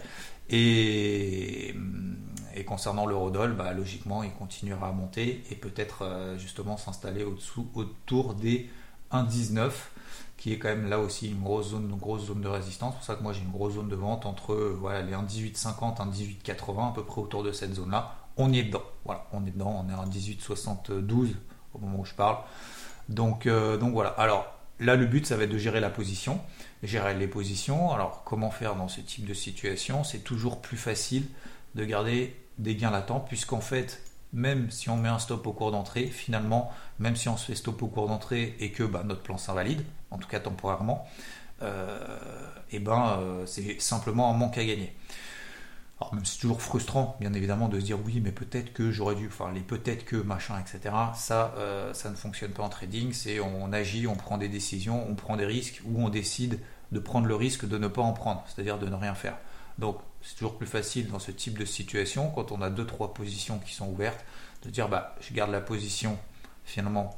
Et, 0.50 1.76
et 2.56 2.66
concernant 2.66 3.06
l'eurodoll, 3.06 3.54
bah, 3.54 3.74
logiquement, 3.74 4.24
il 4.24 4.32
continuera 4.32 4.90
à 4.90 4.92
monter 4.92 5.44
et 5.52 5.56
peut-être 5.56 6.04
euh, 6.04 6.38
justement 6.38 6.78
s'installer 6.78 7.24
au-dessous, 7.24 7.68
autour 7.76 8.34
des 8.34 8.70
1,19 9.12 9.72
qui 10.38 10.54
est 10.54 10.58
quand 10.58 10.70
même 10.70 10.88
là 10.88 11.00
aussi 11.00 11.30
une 11.30 11.44
grosse 11.44 11.72
zone, 11.72 11.90
grosse 11.98 12.28
zone 12.28 12.42
de 12.42 12.48
résistance. 12.48 12.94
C'est 12.94 12.98
pour 12.98 13.06
ça 13.06 13.16
que 13.16 13.24
moi 13.24 13.34
j'ai 13.34 13.42
une 13.42 13.52
grosse 13.52 13.74
zone 13.74 13.90
de 13.90 13.96
vente 13.96 14.26
entre 14.26 14.56
voilà, 14.56 15.02
les 15.02 15.12
1,1850, 15.12 15.98
1,1880, 15.98 16.90
à 16.90 16.94
peu 16.96 17.04
près 17.04 17.22
autour 17.22 17.44
de 17.44 17.52
cette 17.52 17.76
zone-là. 17.76 18.19
On 18.40 18.54
y 18.54 18.60
est 18.60 18.64
dedans. 18.64 18.84
Voilà, 19.04 19.28
on 19.34 19.46
est 19.46 19.52
dedans, 19.52 19.86
on 19.86 19.92
est 19.92 19.94
en 19.94 20.06
1872 20.08 21.36
au 21.74 21.80
moment 21.80 22.00
où 22.00 22.06
je 22.06 22.14
parle. 22.14 22.38
Donc, 23.10 23.46
euh, 23.46 23.78
donc 23.78 23.92
voilà. 23.92 24.12
Alors 24.12 24.48
là, 24.80 24.96
le 24.96 25.06
but, 25.06 25.26
ça 25.26 25.36
va 25.36 25.44
être 25.44 25.52
de 25.52 25.58
gérer 25.58 25.82
la 25.82 25.90
position, 25.90 26.40
gérer 26.82 27.14
les 27.16 27.28
positions. 27.28 27.92
Alors 27.92 28.24
comment 28.24 28.50
faire 28.50 28.76
dans 28.76 28.88
ce 28.88 29.02
type 29.02 29.26
de 29.26 29.34
situation? 29.34 30.06
C'est 30.06 30.20
toujours 30.24 30.62
plus 30.62 30.78
facile 30.78 31.26
de 31.76 31.84
garder 31.84 32.34
des 32.60 32.76
gains 32.76 32.92
latents, 32.92 33.20
puisqu'en 33.20 33.60
fait, 33.60 34.02
même 34.32 34.72
si 34.72 34.90
on 34.90 34.96
met 34.96 35.10
un 35.10 35.20
stop 35.20 35.46
au 35.46 35.52
cours 35.52 35.72
d'entrée, 35.72 36.06
finalement, 36.06 36.72
même 37.00 37.18
si 37.18 37.28
on 37.28 37.36
se 37.36 37.46
fait 37.46 37.56
stop 37.56 37.84
au 37.84 37.88
cours 37.88 38.08
d'entrée 38.08 38.56
et 38.62 38.72
que 38.72 38.84
bah, 38.84 39.04
notre 39.06 39.22
plan 39.22 39.38
s'invalide, 39.38 39.84
en 40.12 40.18
tout 40.18 40.30
cas 40.30 40.40
temporairement, 40.40 41.06
et 41.62 41.66
euh, 41.66 42.18
eh 42.72 42.80
ben, 42.80 43.18
euh, 43.20 43.46
c'est 43.46 43.82
simplement 43.82 44.34
un 44.34 44.38
manque 44.38 44.58
à 44.58 44.64
gagner. 44.64 44.96
Alors 46.02 46.14
même 46.14 46.26
c'est 46.26 46.40
toujours 46.40 46.62
frustrant, 46.62 47.18
bien 47.20 47.34
évidemment, 47.34 47.68
de 47.68 47.80
se 47.80 47.86
dire 47.86 47.98
oui, 48.06 48.22
mais 48.24 48.32
peut-être 48.32 48.72
que 48.72 48.90
j'aurais 48.90 49.16
dû, 49.16 49.28
enfin 49.28 49.52
les 49.52 49.60
peut-être 49.60 50.06
que 50.06 50.16
machin, 50.16 50.56
etc. 50.60 50.96
Ça, 51.16 51.54
euh, 51.58 51.94
ça 51.94 52.10
ne 52.10 52.16
fonctionne 52.16 52.52
pas 52.52 52.64
en 52.64 52.70
trading. 52.70 53.12
C'est 53.12 53.40
on 53.42 53.74
agit, 53.74 54.08
on 54.08 54.16
prend 54.16 54.38
des 54.38 54.48
décisions, 54.48 55.06
on 55.10 55.16
prend 55.16 55.36
des 55.36 55.46
risques 55.46 55.82
ou 55.86 56.02
on 56.02 56.10
décide 56.10 56.60
de 56.92 57.00
prendre 57.00 57.28
le 57.28 57.36
risque 57.36 57.68
de 57.68 57.78
ne 57.78 57.88
pas 57.88 58.02
en 58.02 58.14
prendre, 58.14 58.44
c'est-à-dire 58.48 58.80
de 58.80 58.88
ne 58.88 58.96
rien 58.96 59.14
faire. 59.14 59.38
Donc 59.78 59.98
c'est 60.22 60.36
toujours 60.36 60.58
plus 60.58 60.68
facile 60.68 61.10
dans 61.10 61.20
ce 61.20 61.32
type 61.32 61.58
de 61.58 61.66
situation, 61.66 62.30
quand 62.30 62.52
on 62.52 62.62
a 62.62 62.70
deux 62.70 62.86
trois 62.86 63.14
positions 63.14 63.60
qui 63.60 63.74
sont 63.74 63.88
ouvertes, 63.88 64.24
de 64.64 64.70
dire 64.70 64.90
bah 64.90 65.16
je 65.22 65.34
garde 65.34 65.52
la 65.52 65.62
position 65.62 66.18
finalement 66.66 67.18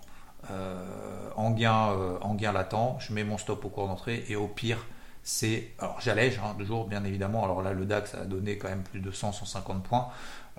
euh, 0.49 1.29
en, 1.35 1.51
gain, 1.51 1.91
euh, 1.91 2.17
en 2.21 2.35
gain 2.35 2.51
latent, 2.51 2.97
je 2.99 3.13
mets 3.13 3.23
mon 3.23 3.37
stop 3.37 3.63
au 3.65 3.69
cours 3.69 3.87
d'entrée 3.87 4.25
et 4.27 4.35
au 4.35 4.47
pire 4.47 4.85
c'est 5.23 5.69
alors 5.79 5.99
j'allège 6.01 6.39
hein, 6.39 6.55
toujours 6.57 6.87
bien 6.87 7.03
évidemment. 7.03 7.43
Alors 7.43 7.61
là 7.61 7.73
le 7.73 7.85
DAX 7.85 8.15
a 8.15 8.25
donné 8.25 8.57
quand 8.57 8.69
même 8.69 8.83
plus 8.83 8.99
de 8.99 9.11
100 9.11 9.31
150 9.33 9.83
points. 9.83 10.07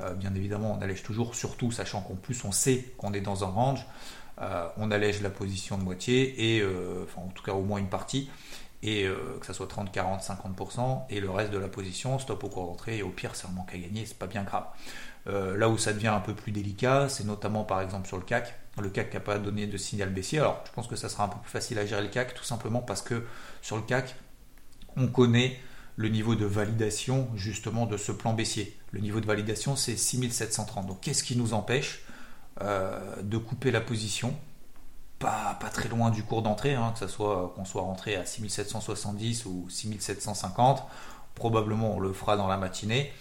Euh, 0.01 0.15
bien 0.15 0.35
évidemment 0.35 0.77
on 0.79 0.83
allège 0.83 1.03
toujours 1.03 1.35
surtout 1.35 1.71
sachant 1.71 2.01
qu'en 2.01 2.15
plus 2.15 2.45
on 2.45 2.53
sait 2.53 2.93
qu'on 2.99 3.13
est 3.13 3.21
dans 3.21 3.45
un 3.45 3.49
range. 3.49 3.87
On 4.77 4.91
allège 4.91 5.23
la 5.23 5.31
position 5.31 5.79
de 5.79 5.85
moitié 5.85 6.57
et 6.57 6.65
enfin 7.05 7.21
en 7.21 7.29
tout 7.29 7.45
cas 7.45 7.53
au 7.53 7.63
moins 7.63 7.79
une 7.79 7.89
partie. 7.89 8.29
Et 8.83 9.07
que 9.41 9.47
ça 9.47 9.53
soit 9.55 9.69
30 9.69 9.93
40 9.93 10.21
50% 10.21 11.03
et 11.11 11.21
le 11.21 11.31
reste 11.31 11.53
de 11.53 11.59
la 11.59 11.69
position 11.69 12.19
stop 12.19 12.43
au 12.43 12.49
cours 12.49 12.67
d'entrée 12.67 12.99
et 12.99 13.03
au 13.05 13.11
pire 13.11 13.37
c'est 13.37 13.47
un 13.47 13.53
manque 13.53 13.73
à 13.73 13.79
gagner 13.79 14.05
c'est 14.05 14.19
pas 14.19 14.27
bien 14.27 14.43
grave. 14.43 14.65
Là 15.27 15.69
où 15.69 15.79
ça 15.79 15.93
devient 15.93 16.09
un 16.09 16.19
peu 16.19 16.35
plus 16.35 16.51
délicat 16.51 17.09
c'est 17.09 17.25
notamment 17.25 17.63
par 17.63 17.83
exemple 17.83 18.09
sur 18.09 18.17
le 18.17 18.25
CAC 18.25 18.53
le 18.81 18.89
CAC 18.89 19.13
n'a 19.13 19.21
pas 19.21 19.39
donné 19.39 19.67
de 19.67 19.77
signal 19.77 20.09
baissier. 20.09 20.39
Alors, 20.39 20.63
je 20.67 20.73
pense 20.73 20.87
que 20.87 20.97
ça 20.97 21.09
sera 21.09 21.25
un 21.25 21.29
peu 21.29 21.39
plus 21.39 21.51
facile 21.51 21.79
à 21.79 21.85
gérer 21.85 22.03
le 22.03 22.09
CAC, 22.09 22.35
tout 22.35 22.45
simplement 22.45 22.81
parce 22.81 23.03
que 23.03 23.25
sur 23.61 23.77
le 23.77 23.83
CAC, 23.83 24.15
on 24.97 25.07
connaît 25.07 25.59
le 25.97 26.09
niveau 26.09 26.35
de 26.35 26.47
validation 26.47 27.29
justement 27.35 27.87
de 27.87 27.97
ce 27.97 28.13
plan 28.13 28.33
baissier. 28.33 28.77
Le 28.93 29.01
niveau 29.01 29.21
de 29.21 29.27
validation, 29.27 29.77
c'est 29.77 29.97
6730. 29.97 30.87
Donc, 30.87 31.01
qu'est-ce 31.01 31.23
qui 31.23 31.37
nous 31.37 31.55
empêche 31.55 32.03
euh, 32.61 33.23
de 33.23 33.37
couper 33.39 33.71
la 33.71 33.81
position? 33.81 34.35
Pas, 35.19 35.57
très 35.73 35.89
loin 35.89 36.11
du 36.11 36.25
cours 36.25 36.43
d'entrée, 36.43 36.75
hein, 36.75 36.91
que 36.93 36.99
ce 36.99 37.07
soit 37.07 37.53
qu'on 37.55 37.65
soit 37.65 37.83
rentré 37.83 38.17
à 38.17 38.27
6770 38.27 39.47
ou 39.47 39.67
6750, 39.71 40.83
probablement 41.37 41.95
on 41.95 42.01
le 42.01 42.13
fera 42.13 42.37
dans 42.37 42.49
la 42.49 42.57
matinée, 42.57 43.13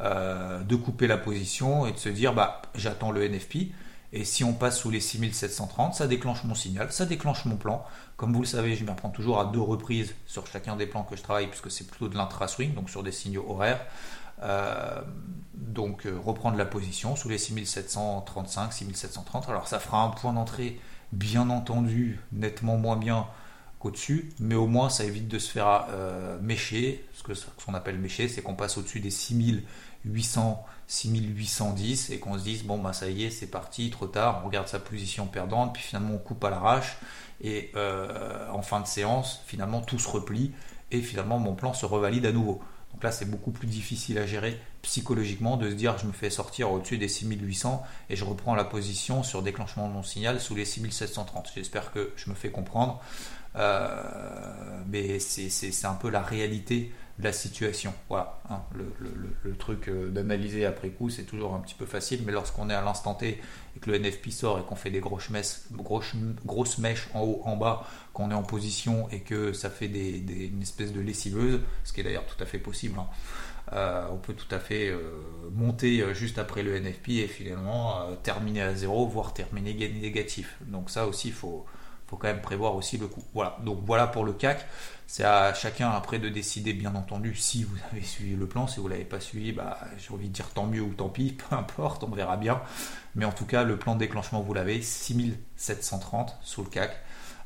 euh, 0.00 0.62
de 0.62 0.74
couper 0.74 1.06
la 1.06 1.18
position 1.18 1.86
et 1.86 1.92
de 1.92 1.98
se 1.98 2.08
dire 2.08 2.32
bah 2.32 2.62
j'attends 2.74 3.10
le 3.10 3.28
NFP 3.28 3.72
Et 4.12 4.24
si 4.24 4.42
on 4.42 4.52
passe 4.52 4.78
sous 4.78 4.90
les 4.90 5.00
6730, 5.00 5.94
ça 5.94 6.06
déclenche 6.06 6.42
mon 6.44 6.54
signal, 6.54 6.92
ça 6.92 7.06
déclenche 7.06 7.44
mon 7.44 7.56
plan. 7.56 7.84
Comme 8.16 8.32
vous 8.32 8.40
le 8.40 8.46
savez, 8.46 8.74
je 8.74 8.84
m'y 8.84 8.90
reprends 8.90 9.10
toujours 9.10 9.38
à 9.38 9.44
deux 9.44 9.60
reprises 9.60 10.14
sur 10.26 10.46
chacun 10.46 10.76
des 10.76 10.86
plans 10.86 11.04
que 11.04 11.16
je 11.16 11.22
travaille, 11.22 11.46
puisque 11.46 11.70
c'est 11.70 11.86
plutôt 11.86 12.08
de 12.08 12.16
l'intra-swing, 12.16 12.74
donc 12.74 12.90
sur 12.90 13.02
des 13.02 13.12
signaux 13.12 13.46
horaires. 13.48 13.80
Euh, 14.42 15.00
donc 15.54 16.06
euh, 16.06 16.18
reprendre 16.18 16.56
la 16.56 16.64
position 16.64 17.14
sous 17.14 17.28
les 17.28 17.38
6735, 17.38 18.72
6730. 18.72 19.48
Alors 19.48 19.68
ça 19.68 19.78
fera 19.78 20.02
un 20.02 20.08
point 20.08 20.32
d'entrée, 20.32 20.80
bien 21.12 21.48
entendu, 21.50 22.18
nettement 22.32 22.76
moins 22.76 22.96
bien 22.96 23.26
qu'au-dessus, 23.80 24.32
mais 24.38 24.54
au 24.54 24.68
moins 24.68 24.90
ça 24.90 25.04
évite 25.04 25.26
de 25.26 25.38
se 25.38 25.50
faire 25.50 25.86
euh, 25.90 26.38
mécher. 26.40 27.04
Ce 27.14 27.24
que 27.24 27.32
qu'on 27.64 27.74
appelle 27.74 27.98
mécher, 27.98 28.28
c'est 28.28 28.42
qu'on 28.42 28.54
passe 28.54 28.78
au-dessus 28.78 29.00
des 29.00 29.10
6800, 29.10 30.64
6810 30.86 32.10
et 32.10 32.20
qu'on 32.20 32.38
se 32.38 32.44
dise 32.44 32.62
bon 32.62 32.78
bah 32.78 32.92
ça 32.92 33.10
y 33.10 33.24
est, 33.24 33.30
c'est 33.30 33.48
parti, 33.48 33.90
trop 33.90 34.06
tard, 34.06 34.42
on 34.44 34.46
regarde 34.46 34.68
sa 34.68 34.78
position 34.78 35.26
perdante, 35.26 35.74
puis 35.74 35.82
finalement 35.82 36.14
on 36.14 36.18
coupe 36.18 36.44
à 36.44 36.50
l'arrache 36.50 36.98
et 37.42 37.72
en 38.52 38.62
fin 38.62 38.80
de 38.80 38.86
séance, 38.86 39.42
finalement 39.46 39.80
tout 39.80 39.98
se 39.98 40.08
replie 40.08 40.52
et 40.90 41.00
finalement 41.00 41.38
mon 41.38 41.54
plan 41.54 41.72
se 41.72 41.86
revalide 41.86 42.26
à 42.26 42.32
nouveau. 42.32 42.62
Donc 42.92 43.04
là, 43.04 43.12
c'est 43.12 43.24
beaucoup 43.24 43.50
plus 43.50 43.66
difficile 43.66 44.18
à 44.18 44.26
gérer 44.26 44.60
psychologiquement 44.82 45.56
de 45.56 45.70
se 45.70 45.74
dire 45.74 45.96
je 45.98 46.06
me 46.06 46.12
fais 46.12 46.30
sortir 46.30 46.72
au-dessus 46.72 46.98
des 46.98 47.08
6800 47.08 47.82
et 48.08 48.16
je 48.16 48.24
reprends 48.24 48.54
la 48.54 48.64
position 48.64 49.22
sur 49.22 49.42
déclenchement 49.42 49.88
de 49.88 49.92
mon 49.92 50.02
signal 50.02 50.40
sous 50.40 50.54
les 50.54 50.64
6730. 50.64 51.52
J'espère 51.54 51.92
que 51.92 52.12
je 52.16 52.30
me 52.30 52.34
fais 52.34 52.50
comprendre. 52.50 53.00
Euh, 53.56 54.02
mais 54.86 55.18
c'est 55.18 55.84
un 55.84 55.94
peu 55.94 56.08
la 56.08 56.22
réalité 56.22 56.92
la 57.24 57.32
situation. 57.32 57.92
Voilà, 58.08 58.40
hein. 58.48 58.60
le, 58.74 59.54
truc 59.56 59.88
euh, 59.88 60.08
d'analyser 60.10 60.64
après 60.64 60.90
coup, 60.90 61.10
c'est 61.10 61.24
toujours 61.24 61.54
un 61.54 61.60
petit 61.60 61.74
peu 61.74 61.86
facile, 61.86 62.22
mais 62.24 62.32
lorsqu'on 62.32 62.70
est 62.70 62.74
à 62.74 62.82
l'instant 62.82 63.14
T 63.14 63.40
et 63.76 63.80
que 63.80 63.90
le 63.90 63.98
NFP 63.98 64.30
sort 64.30 64.58
et 64.58 64.62
qu'on 64.62 64.76
fait 64.76 64.90
des 64.90 65.00
grosses, 65.00 65.30
mèches 65.30 67.08
en 67.14 67.22
haut, 67.22 67.42
en 67.44 67.56
bas, 67.56 67.86
qu'on 68.12 68.30
est 68.30 68.34
en 68.34 68.42
position 68.42 69.08
et 69.10 69.20
que 69.20 69.52
ça 69.52 69.70
fait 69.70 69.88
des, 69.88 70.18
une 70.46 70.62
espèce 70.62 70.92
de 70.92 71.00
lessiveuse, 71.00 71.60
ce 71.84 71.92
qui 71.92 72.00
est 72.00 72.04
d'ailleurs 72.04 72.26
tout 72.26 72.42
à 72.42 72.46
fait 72.46 72.58
possible. 72.58 72.98
Hein. 72.98 73.08
Euh, 73.72 74.06
on 74.10 74.16
peut 74.16 74.34
tout 74.34 74.52
à 74.52 74.58
fait 74.58 74.92
monter 75.52 76.02
juste 76.14 76.38
après 76.38 76.62
le 76.62 76.80
NFP 76.80 77.10
et 77.10 77.28
finalement 77.28 78.16
terminer 78.22 78.62
à 78.62 78.74
zéro, 78.74 79.06
voire 79.06 79.32
terminer 79.32 79.74
négatif. 79.74 80.56
Donc 80.62 80.90
ça 80.90 81.06
aussi, 81.06 81.28
il 81.28 81.34
faut, 81.34 81.66
faut 82.10 82.16
quand 82.16 82.28
même 82.28 82.42
prévoir 82.42 82.74
aussi 82.74 82.98
le 82.98 83.06
coût. 83.06 83.22
Voilà, 83.34 83.56
donc 83.64 83.78
voilà 83.86 84.08
pour 84.08 84.24
le 84.24 84.32
CAC. 84.32 84.66
C'est 85.06 85.24
à 85.24 85.54
chacun 85.54 85.90
après 85.90 86.18
de 86.18 86.28
décider, 86.28 86.72
bien 86.72 86.94
entendu, 86.94 87.34
si 87.36 87.62
vous 87.62 87.76
avez 87.92 88.02
suivi 88.02 88.34
le 88.34 88.46
plan. 88.46 88.66
Si 88.66 88.80
vous 88.80 88.86
ne 88.86 88.92
l'avez 88.92 89.04
pas 89.04 89.20
suivi, 89.20 89.52
bah, 89.52 89.78
j'ai 89.98 90.12
envie 90.12 90.28
de 90.28 90.32
dire 90.32 90.48
tant 90.50 90.66
mieux 90.66 90.82
ou 90.82 90.92
tant 90.92 91.08
pis, 91.08 91.32
peu 91.50 91.54
importe, 91.54 92.02
on 92.02 92.10
verra 92.10 92.36
bien. 92.36 92.60
Mais 93.14 93.24
en 93.24 93.32
tout 93.32 93.46
cas, 93.46 93.62
le 93.62 93.76
plan 93.76 93.94
de 93.94 94.00
déclenchement, 94.00 94.40
vous 94.40 94.54
l'avez, 94.54 94.82
6730 94.82 96.36
sous 96.42 96.64
le 96.64 96.68
CAC. 96.68 96.96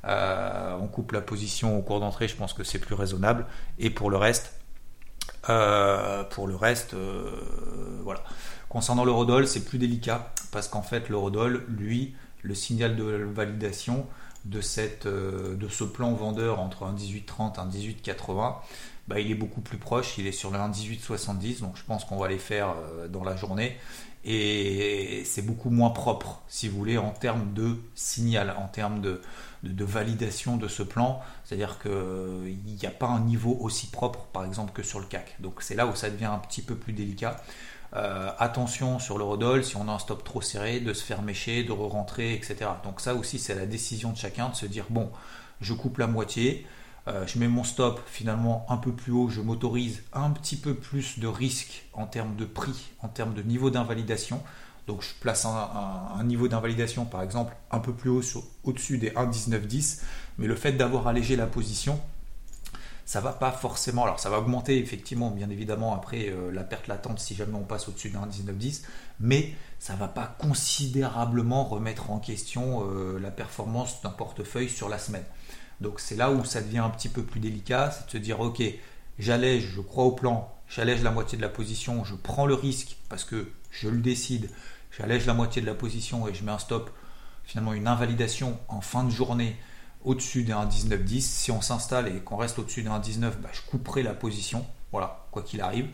Euh, 0.07 0.77
on 0.81 0.87
coupe 0.87 1.13
la 1.13 1.21
position 1.21 1.79
au 1.79 1.83
cours 1.83 2.01
d'entrée, 2.01 2.29
je 2.29 2.37
pense 2.37 2.53
que 2.53 2.65
c'est 2.65 2.79
plus 2.79 2.95
raisonnable. 2.95 3.47
Et 3.79 3.91
pour 3.91 4.11
le 4.11 4.17
reste, 4.17 4.55
euh, 5.51 6.25
pour 6.25 6.47
le 6.47 6.57
reste, 6.57 6.95
euh, 6.95 8.01
voilà. 8.03 8.23
Concernant 8.69 9.05
l'eurodoll, 9.05 9.47
c'est 9.47 9.65
plus 9.65 9.79
délicat 9.79 10.33
parce 10.53 10.69
qu'en 10.69 10.83
fait, 10.83 11.09
l'eurodoll, 11.09 11.65
lui, 11.69 12.15
le 12.43 12.55
signal 12.55 12.97
de 12.97 13.05
validation, 13.05 14.07
de, 14.45 14.61
cette, 14.61 15.07
euh, 15.07 15.55
de 15.57 15.69
ce 15.69 15.85
plan 15.85 16.13
vendeur 16.13 16.61
entre 16.61 16.85
un 16.85 16.95
18,30 16.95 17.57
et 17.57 17.59
un 17.59 17.69
18,80, 17.69 18.55
bah, 19.09 19.21
il 19.21 19.31
est 19.31 19.37
beaucoup 19.37 19.61
plus 19.61 19.79
proche, 19.79 20.17
il 20.19 20.27
est 20.27 20.33
sur 20.33 20.51
le 20.51 20.59
1,1870, 20.59 21.61
donc 21.61 21.77
je 21.77 21.83
pense 21.85 22.05
qu'on 22.05 22.17
va 22.17 22.29
les 22.29 22.39
faire 22.39 22.71
euh, 22.71 23.09
dans 23.09 23.25
la 23.25 23.37
journée. 23.37 23.77
Et 24.27 25.23
c'est 25.27 25.43
beaucoup 25.43 25.69
moins 25.69 25.91
propre, 25.91 26.43
si 26.49 26.69
vous 26.69 26.79
voulez, 26.79 26.97
en 26.97 27.11
termes 27.11 27.53
de 27.53 27.77
signal, 27.95 28.55
en 28.59 28.69
termes 28.69 29.03
de, 29.03 29.21
de, 29.63 29.85
validation 29.85 30.57
de 30.57 30.67
ce 30.67 30.83
plan. 30.83 31.21
C'est-à-dire 31.45 31.79
qu'il 31.79 32.59
n'y 32.65 32.87
a 32.87 32.91
pas 32.91 33.09
un 33.09 33.21
niveau 33.21 33.59
aussi 33.61 33.89
propre, 33.89 34.21
par 34.33 34.47
exemple, 34.47 34.73
que 34.73 34.83
sur 34.83 34.99
le 34.99 35.05
CAC. 35.05 35.37
Donc 35.41 35.61
c'est 35.61 35.75
là 35.75 35.87
où 35.87 35.95
ça 35.95 36.09
devient 36.09 36.25
un 36.25 36.39
petit 36.39 36.63
peu 36.63 36.75
plus 36.75 36.95
délicat. 36.95 37.37
Euh, 37.97 38.31
attention 38.39 38.99
sur 38.99 39.19
le 39.19 39.25
rodol, 39.25 39.65
si 39.65 39.77
on 39.77 39.89
a 39.89 39.93
un 39.93 39.99
stop 40.01 40.25
trop 40.25 40.41
serré, 40.41 40.81
de 40.81 40.93
se 40.93 41.05
faire 41.05 41.23
mécher, 41.23 41.63
de 41.63 41.71
re-rentrer, 41.71 42.35
etc. 42.35 42.71
Donc 42.83 43.01
ça 43.01 43.15
aussi, 43.15 43.39
c'est 43.39 43.55
la 43.55 43.67
décision 43.67 44.11
de 44.11 44.17
chacun 44.17 44.49
de 44.49 44.57
se 44.57 44.67
dire, 44.67 44.87
bon, 44.91 45.11
je 45.61 45.75
coupe 45.75 45.99
la 45.99 46.09
moitié, 46.09 46.67
euh, 47.07 47.25
je 47.27 47.39
mets 47.39 47.47
mon 47.47 47.63
stop 47.63 48.01
finalement 48.07 48.67
un 48.69 48.79
peu 48.79 48.91
plus 48.91 49.13
haut, 49.13 49.29
je 49.29 49.41
m'autorise 49.41 50.03
un 50.13 50.31
petit 50.31 50.57
peu 50.57 50.75
plus 50.75 51.21
de 51.21 51.29
risque 51.29 51.87
en 51.93 52.07
termes 52.07 52.35
de 52.35 52.45
prix, 52.45 52.91
en 53.01 53.09
termes 53.09 53.35
de 53.35 53.43
niveau 53.43 53.71
d'invalidation. 53.71 54.43
Donc 54.87 55.03
je 55.03 55.15
place 55.21 55.47
un, 55.47 56.23
niveau 56.25 56.47
d'invalidation 56.49 57.07
par 57.07 57.23
exemple 57.23 57.57
un 57.71 57.79
peu 57.79 57.95
plus 57.95 58.11
haut 58.11 58.23
au-dessus 58.65 58.99
des 58.99 59.11
1,1910, 59.11 60.03
mais 60.37 60.47
le 60.47 60.57
fait 60.57 60.73
d'avoir 60.73 61.07
allégé 61.07 61.37
la 61.37 61.47
position, 61.47 62.01
ça 63.05 63.21
va 63.21 63.33
pas 63.33 63.53
forcément. 63.53 64.05
Alors 64.05 64.21
ça 64.21 64.31
va 64.31 64.39
augmenter 64.39 64.79
effectivement, 64.79 65.31
bien 65.31 65.51
évidemment, 65.51 65.95
après 65.95 66.29
euh, 66.29 66.51
la 66.51 66.65
perte 66.65 66.89
latente 66.89 67.19
si 67.19 67.35
jamais 67.35 67.55
on 67.55 67.65
passe 67.65 67.89
au-dessus 67.89 68.11
d'un 68.11 68.27
19,10, 68.27 68.83
mais 69.21 69.55
ça 69.79 69.95
va 69.95 70.09
pas 70.09 70.35
considérablement 70.39 71.65
remettre 71.65 72.11
en 72.11 72.19
question 72.19 72.89
euh, 72.91 73.19
la 73.19 73.31
performance 73.31 74.01
d'un 74.03 74.11
portefeuille 74.11 74.71
sur 74.71 74.89
la 74.89 74.99
semaine. 74.99 75.25
Donc 75.81 76.01
c'est 76.01 76.17
là 76.17 76.31
où 76.31 76.45
ça 76.45 76.63
devient 76.63 76.79
un 76.79 76.91
petit 76.91 77.09
peu 77.09 77.23
plus 77.23 77.41
délicat, 77.41 77.91
c'est 77.91 78.07
de 78.07 78.11
se 78.11 78.19
dire 78.19 78.41
ok, 78.41 78.63
j'allège, 79.19 79.65
je 79.75 79.81
crois 79.81 80.05
au 80.05 80.13
plan, 80.13 80.55
j'allège 80.69 81.03
la 81.03 81.11
moitié 81.11 81.37
de 81.37 81.43
la 81.43 81.49
position, 81.49 82.05
je 82.05 82.15
prends 82.15 82.47
le 82.47 82.55
risque 82.55 82.97
parce 83.09 83.25
que 83.25 83.51
je 83.71 83.89
le 83.89 83.99
décide, 83.99 84.51
j'allège 84.97 85.27
la 85.27 85.35
moitié 85.35 85.61
de 85.61 85.67
la 85.67 85.75
position 85.75 86.27
et 86.29 86.35
je 86.35 86.45
mets 86.45 86.53
un 86.53 86.59
stop, 86.59 86.91
finalement 87.45 87.75
une 87.75 87.89
invalidation 87.89 88.59
en 88.69 88.81
fin 88.81 89.05
de 89.05 89.11
journée 89.11 89.57
au-dessus 90.05 90.45
d'un 90.45 90.67
19-10. 90.67 91.21
Si 91.21 91.51
on 91.51 91.61
s'installe 91.61 92.09
et 92.09 92.21
qu'on 92.21 92.37
reste 92.37 92.59
au-dessus 92.59 92.83
d'un 92.83 92.99
19, 92.99 93.41
bah, 93.41 93.49
je 93.53 93.61
couperai 93.69 94.03
la 94.03 94.15
position, 94.15 94.65
voilà, 94.93 95.27
quoi 95.31 95.43
qu'il 95.43 95.61
arrive. 95.61 95.89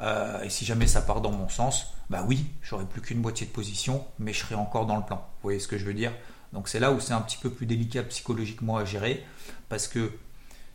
Euh, 0.00 0.42
et 0.42 0.50
si 0.50 0.64
jamais 0.64 0.86
ça 0.86 1.00
part 1.00 1.20
dans 1.20 1.30
mon 1.30 1.48
sens, 1.48 1.94
bah 2.10 2.24
oui, 2.26 2.46
j'aurai 2.62 2.84
plus 2.84 3.00
qu'une 3.00 3.20
moitié 3.20 3.46
de 3.46 3.52
position, 3.52 4.04
mais 4.18 4.32
je 4.32 4.40
serai 4.40 4.54
encore 4.54 4.86
dans 4.86 4.96
le 4.96 5.04
plan. 5.04 5.16
Vous 5.16 5.42
voyez 5.44 5.60
ce 5.60 5.68
que 5.68 5.78
je 5.78 5.84
veux 5.84 5.94
dire? 5.94 6.12
Donc 6.52 6.68
c'est 6.68 6.80
là 6.80 6.92
où 6.92 7.00
c'est 7.00 7.12
un 7.12 7.20
petit 7.20 7.38
peu 7.38 7.50
plus 7.50 7.66
délicat 7.66 8.02
psychologiquement 8.04 8.76
à 8.76 8.84
gérer, 8.84 9.24
parce 9.68 9.88
que 9.88 10.12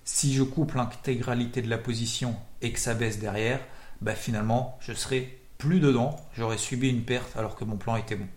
si 0.03 0.33
je 0.33 0.43
coupe 0.43 0.73
l'intégralité 0.73 1.61
de 1.61 1.69
la 1.69 1.77
position 1.77 2.35
et 2.61 2.71
que 2.71 2.79
ça 2.79 2.93
baisse 2.93 3.19
derrière, 3.19 3.59
bah 4.01 4.15
finalement, 4.15 4.77
je 4.79 4.93
serai 4.93 5.39
plus 5.57 5.79
dedans, 5.79 6.15
j'aurais 6.33 6.57
subi 6.57 6.89
une 6.89 7.03
perte 7.03 7.35
alors 7.37 7.55
que 7.55 7.65
mon 7.65 7.77
plan 7.77 7.95
était 7.97 8.15
bon. 8.15 8.27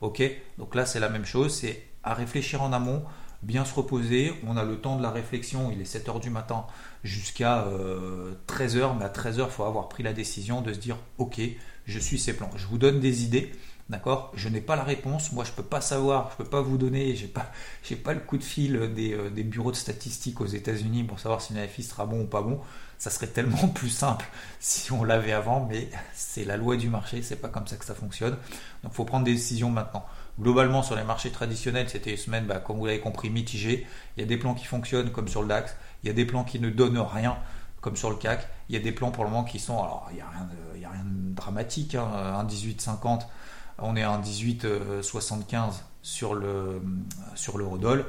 Ok? 0.00 0.22
Donc 0.58 0.74
là, 0.74 0.84
c'est 0.84 1.00
la 1.00 1.08
même 1.08 1.24
chose, 1.24 1.54
c'est 1.54 1.86
à 2.02 2.14
réfléchir 2.14 2.62
en 2.62 2.72
amont, 2.72 3.04
bien 3.42 3.64
se 3.64 3.74
reposer. 3.74 4.32
On 4.46 4.56
a 4.56 4.64
le 4.64 4.76
temps 4.76 4.96
de 4.96 5.02
la 5.02 5.10
réflexion, 5.10 5.70
il 5.72 5.80
est 5.80 5.96
7h 5.96 6.20
du 6.20 6.30
matin 6.30 6.66
jusqu'à 7.04 7.66
13h, 8.48 8.76
euh, 8.78 8.92
mais 8.98 9.04
à 9.04 9.08
13h, 9.08 9.44
il 9.46 9.50
faut 9.50 9.64
avoir 9.64 9.88
pris 9.88 10.02
la 10.02 10.12
décision 10.12 10.62
de 10.62 10.72
se 10.72 10.78
dire 10.78 10.96
ok, 11.18 11.40
je 11.86 11.98
suis 11.98 12.18
ces 12.18 12.34
plans. 12.34 12.50
Je 12.56 12.66
vous 12.66 12.78
donne 12.78 13.00
des 13.00 13.24
idées. 13.24 13.52
D'accord? 13.88 14.32
Je 14.34 14.48
n'ai 14.48 14.60
pas 14.60 14.76
la 14.76 14.84
réponse. 14.84 15.32
Moi, 15.32 15.44
je 15.44 15.50
ne 15.50 15.56
peux 15.56 15.62
pas 15.62 15.80
savoir, 15.80 16.30
je 16.30 16.34
ne 16.42 16.44
peux 16.44 16.50
pas 16.50 16.62
vous 16.62 16.78
donner, 16.78 17.14
je 17.14 17.24
n'ai 17.24 17.96
pas, 17.96 18.14
le 18.14 18.20
coup 18.20 18.38
de 18.38 18.44
fil 18.44 18.94
des, 18.94 19.12
euh, 19.12 19.28
des 19.28 19.42
bureaux 19.42 19.72
de 19.72 19.76
statistiques 19.76 20.40
aux 20.40 20.46
États-Unis 20.46 21.04
pour 21.04 21.18
savoir 21.20 21.42
si 21.42 21.52
une 21.52 21.66
FI 21.66 21.82
sera 21.82 22.06
bon 22.06 22.22
ou 22.22 22.26
pas 22.26 22.42
bon. 22.42 22.60
Ça 22.98 23.10
serait 23.10 23.26
tellement 23.26 23.68
plus 23.74 23.90
simple 23.90 24.24
si 24.60 24.92
on 24.92 25.02
l'avait 25.02 25.32
avant, 25.32 25.66
mais 25.68 25.90
c'est 26.14 26.44
la 26.44 26.56
loi 26.56 26.76
du 26.76 26.88
marché, 26.88 27.20
c'est 27.22 27.36
pas 27.36 27.48
comme 27.48 27.66
ça 27.66 27.76
que 27.76 27.84
ça 27.84 27.94
fonctionne. 27.94 28.36
Donc, 28.82 28.92
il 28.92 28.94
faut 28.94 29.04
prendre 29.04 29.24
des 29.24 29.34
décisions 29.34 29.70
maintenant. 29.70 30.06
Globalement, 30.40 30.82
sur 30.82 30.96
les 30.96 31.04
marchés 31.04 31.30
traditionnels, 31.30 31.88
c'était 31.90 32.12
une 32.12 32.16
semaine, 32.16 32.46
bah, 32.46 32.58
comme 32.58 32.78
vous 32.78 32.86
l'avez 32.86 33.00
compris, 33.00 33.28
mitigée. 33.28 33.86
Il 34.16 34.20
y 34.20 34.22
a 34.24 34.26
des 34.26 34.38
plans 34.38 34.54
qui 34.54 34.64
fonctionnent, 34.64 35.10
comme 35.10 35.28
sur 35.28 35.42
le 35.42 35.48
DAX. 35.48 35.76
Il 36.02 36.06
y 36.06 36.10
a 36.10 36.14
des 36.14 36.24
plans 36.24 36.42
qui 36.42 36.58
ne 36.58 36.70
donnent 36.70 36.98
rien, 36.98 37.36
comme 37.80 37.96
sur 37.96 38.08
le 38.08 38.16
CAC. 38.16 38.48
Il 38.68 38.74
y 38.74 38.78
a 38.78 38.82
des 38.82 38.92
plans 38.92 39.10
pour 39.10 39.24
le 39.24 39.30
moment 39.30 39.44
qui 39.44 39.58
sont. 39.58 39.74
Alors, 39.74 40.08
il 40.10 40.16
n'y 40.16 40.22
a, 40.22 40.28
rien 40.90 41.04
de, 41.04 41.34
dramatique. 41.34 41.94
Hein. 41.94 42.08
Un 42.14 42.44
18,50, 42.44 43.26
on 43.78 43.94
est 43.96 44.02
à 44.02 44.10
un 44.10 44.20
18,75 44.20 45.82
sur 46.02 46.34
le 46.34 46.82
sur 47.34 47.58
l'eurodoll. 47.58 48.06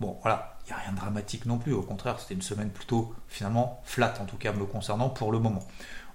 Bon, 0.00 0.16
voilà, 0.22 0.56
il 0.64 0.68
n'y 0.68 0.72
a 0.74 0.82
rien 0.82 0.92
de 0.92 0.96
dramatique 0.96 1.46
non 1.46 1.58
plus. 1.58 1.72
Au 1.72 1.82
contraire, 1.82 2.20
c'était 2.20 2.34
une 2.34 2.42
semaine 2.42 2.70
plutôt, 2.70 3.14
finalement, 3.28 3.80
flat, 3.84 4.14
en 4.20 4.24
tout 4.24 4.36
cas 4.36 4.52
me 4.52 4.64
concernant 4.64 5.08
pour 5.08 5.32
le 5.32 5.38
moment. 5.38 5.62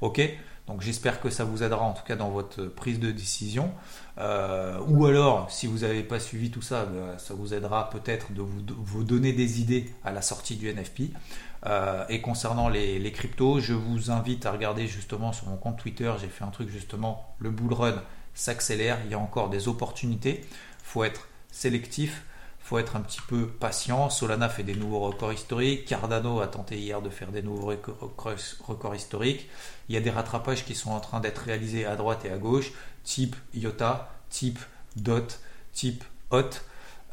Ok 0.02 0.22
donc 0.68 0.82
j'espère 0.82 1.20
que 1.20 1.30
ça 1.30 1.44
vous 1.44 1.62
aidera 1.62 1.84
en 1.84 1.92
tout 1.92 2.04
cas 2.04 2.16
dans 2.16 2.30
votre 2.30 2.64
prise 2.64 3.00
de 3.00 3.12
décision. 3.12 3.72
Euh, 4.18 4.80
ou 4.88 5.06
alors, 5.06 5.52
si 5.52 5.68
vous 5.68 5.80
n'avez 5.80 6.04
pas 6.04 6.20
suivi 6.20 6.52
tout 6.52 6.62
ça, 6.62 6.86
ben, 6.86 7.18
ça 7.18 7.34
vous 7.34 7.54
aidera 7.54 7.90
peut-être 7.90 8.32
de 8.32 8.42
vous, 8.42 9.04
donner 9.04 9.34
des 9.34 9.60
idées 9.60 9.94
à 10.06 10.12
la 10.12 10.22
sortie 10.22 10.56
du 10.56 10.70
NFP. 10.70 11.12
Euh, 11.66 12.06
et 12.08 12.22
concernant 12.22 12.70
les, 12.70 13.12
cryptos, 13.12 13.60
je 13.60 13.74
vous 13.74 14.10
invite 14.10 14.46
à 14.46 14.52
regarder 14.52 14.88
justement 14.88 15.34
sur 15.34 15.48
mon 15.48 15.58
compte 15.58 15.78
Twitter, 15.78 16.14
j'ai 16.22 16.28
fait 16.28 16.46
un 16.46 16.50
truc 16.50 16.70
justement, 16.70 17.36
le 17.40 17.50
bull 17.50 17.74
run 17.74 18.02
s'accélère, 18.34 19.00
il 19.06 19.12
y 19.12 19.14
a 19.14 19.20
encore 19.20 19.50
des 19.50 19.68
opportunités, 19.68 20.42
il 20.44 20.86
faut 20.86 21.04
être 21.04 21.28
sélectif 21.52 22.24
être 22.80 22.96
un 22.96 23.02
petit 23.02 23.22
peu 23.28 23.48
patient. 23.48 24.10
Solana 24.10 24.50
fait 24.50 24.64
des 24.64 24.76
nouveaux 24.76 25.00
records 25.00 25.34
historiques. 25.34 25.86
Cardano 25.86 26.42
a 26.42 26.48
tenté 26.48 26.78
hier 26.78 27.02
de 27.02 27.10
faire 27.10 27.32
des 27.32 27.42
nouveaux 27.42 27.68
records 27.68 28.96
historiques. 28.96 29.50
Il 29.90 29.96
y 29.96 29.98
a 29.98 30.02
des 30.02 30.10
rattrapages 30.10 30.66
qui 30.66 30.76
sont 30.76 30.92
en 30.92 31.00
train 31.00 31.20
d'être 31.20 31.40
réalisés 31.40 31.86
à 31.86 31.96
droite 31.96 32.26
et 32.26 32.32
à 32.32 32.38
gauche, 32.38 32.72
type 33.04 33.36
IOTA, 33.54 34.10
type 34.30 34.60
DOT, 34.96 35.28
type 35.74 36.04
hot. 36.32 36.50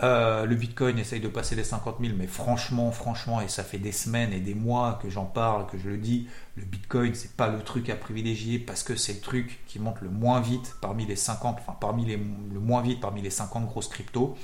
Euh, 0.02 0.46
le 0.46 0.54
Bitcoin 0.54 0.98
essaye 0.98 1.20
de 1.20 1.28
passer 1.28 1.54
les 1.54 1.64
50 1.64 1.96
000, 2.00 2.14
mais 2.16 2.26
franchement, 2.26 2.90
franchement, 2.90 3.42
et 3.42 3.48
ça 3.48 3.62
fait 3.62 3.78
des 3.78 3.92
semaines 3.92 4.32
et 4.32 4.40
des 4.40 4.54
mois 4.54 4.98
que 5.02 5.10
j'en 5.10 5.26
parle, 5.26 5.66
que 5.66 5.76
je 5.76 5.90
le 5.90 5.98
dis, 5.98 6.26
le 6.56 6.64
Bitcoin, 6.64 7.14
c'est 7.14 7.36
pas 7.36 7.48
le 7.48 7.60
truc 7.60 7.90
à 7.90 7.96
privilégier 7.96 8.58
parce 8.58 8.82
que 8.82 8.96
c'est 8.96 9.12
le 9.12 9.20
truc 9.20 9.60
qui 9.66 9.78
monte 9.78 10.00
le 10.00 10.08
moins 10.08 10.40
vite 10.40 10.74
parmi 10.80 11.04
les 11.04 11.16
50, 11.16 11.58
enfin 11.60 11.76
parmi 11.78 12.06
les, 12.06 12.16
le 12.16 12.60
moins 12.60 12.80
vite 12.80 13.00
parmi 13.00 13.20
les 13.20 13.30
50 13.30 13.66
grosses 13.66 13.88
cryptos. 13.88 14.38